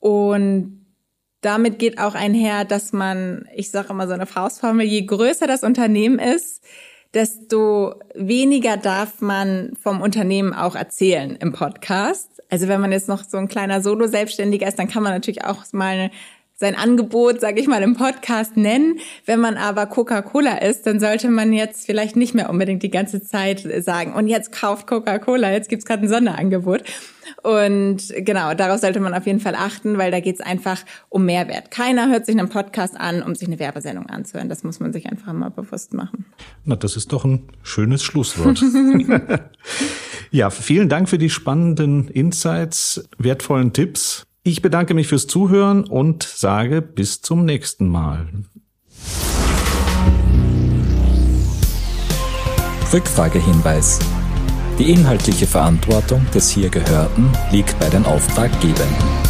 Und 0.00 0.84
damit 1.40 1.78
geht 1.78 2.00
auch 2.00 2.16
einher, 2.16 2.64
dass 2.64 2.92
man, 2.92 3.48
ich 3.54 3.70
sage 3.70 3.90
immer 3.90 4.08
so 4.08 4.14
eine 4.14 4.26
Faustformel, 4.26 4.84
je 4.84 5.06
größer 5.06 5.46
das 5.46 5.62
Unternehmen 5.62 6.18
ist, 6.18 6.64
desto 7.14 7.94
weniger 8.14 8.76
darf 8.76 9.20
man 9.20 9.72
vom 9.80 10.00
Unternehmen 10.00 10.52
auch 10.52 10.74
erzählen 10.74 11.36
im 11.36 11.52
Podcast. 11.52 12.42
Also 12.50 12.68
wenn 12.68 12.80
man 12.80 12.92
jetzt 12.92 13.08
noch 13.08 13.24
so 13.24 13.36
ein 13.38 13.48
kleiner 13.48 13.80
Solo-Selbstständiger 13.80 14.66
ist, 14.66 14.78
dann 14.78 14.88
kann 14.88 15.02
man 15.02 15.12
natürlich 15.12 15.44
auch 15.44 15.64
mal 15.72 16.10
sein 16.60 16.74
Angebot, 16.74 17.40
sage 17.40 17.60
ich 17.60 17.68
mal, 17.68 17.82
im 17.84 17.94
Podcast 17.94 18.56
nennen. 18.56 18.98
Wenn 19.24 19.38
man 19.38 19.56
aber 19.56 19.86
Coca-Cola 19.86 20.58
ist, 20.58 20.86
dann 20.86 20.98
sollte 20.98 21.30
man 21.30 21.52
jetzt 21.52 21.86
vielleicht 21.86 22.16
nicht 22.16 22.34
mehr 22.34 22.50
unbedingt 22.50 22.82
die 22.82 22.90
ganze 22.90 23.22
Zeit 23.22 23.66
sagen, 23.84 24.12
und 24.12 24.26
jetzt 24.26 24.50
kauft 24.50 24.88
Coca-Cola, 24.88 25.52
jetzt 25.52 25.68
gibt's 25.68 25.86
gerade 25.86 26.02
ein 26.02 26.08
Sonderangebot. 26.08 26.82
Und 27.44 28.12
genau, 28.16 28.54
darauf 28.54 28.80
sollte 28.80 28.98
man 28.98 29.14
auf 29.14 29.24
jeden 29.26 29.38
Fall 29.38 29.54
achten, 29.54 29.98
weil 29.98 30.10
da 30.10 30.18
geht's 30.18 30.40
einfach 30.40 30.80
um 31.08 31.24
Mehrwert. 31.26 31.70
Keiner 31.70 32.08
hört 32.08 32.26
sich 32.26 32.36
einen 32.36 32.48
Podcast 32.48 32.98
an, 32.98 33.22
um 33.22 33.36
sich 33.36 33.46
eine 33.46 33.60
Werbesendung 33.60 34.06
anzuhören. 34.06 34.48
Das 34.48 34.64
muss 34.64 34.80
man 34.80 34.92
sich 34.92 35.06
einfach 35.06 35.32
mal 35.32 35.50
bewusst 35.50 35.94
machen. 35.94 36.24
Na, 36.64 36.74
das 36.74 36.96
ist 36.96 37.12
doch 37.12 37.24
ein 37.24 37.44
schönes 37.62 38.02
Schlusswort. 38.02 38.60
ja, 40.32 40.50
vielen 40.50 40.88
Dank 40.88 41.08
für 41.08 41.18
die 41.18 41.30
spannenden 41.30 42.08
Insights, 42.08 43.08
wertvollen 43.18 43.72
Tipps. 43.72 44.27
Ich 44.48 44.62
bedanke 44.62 44.94
mich 44.94 45.08
fürs 45.08 45.26
Zuhören 45.26 45.84
und 45.84 46.22
sage 46.22 46.80
bis 46.80 47.20
zum 47.20 47.44
nächsten 47.44 47.86
Mal. 47.86 48.30
Rückfragehinweis. 52.90 53.98
Die 54.78 54.90
inhaltliche 54.90 55.46
Verantwortung 55.46 56.24
des 56.34 56.48
hier 56.48 56.70
Gehörten 56.70 57.30
liegt 57.52 57.78
bei 57.78 57.90
den 57.90 58.06
Auftraggebern. 58.06 59.27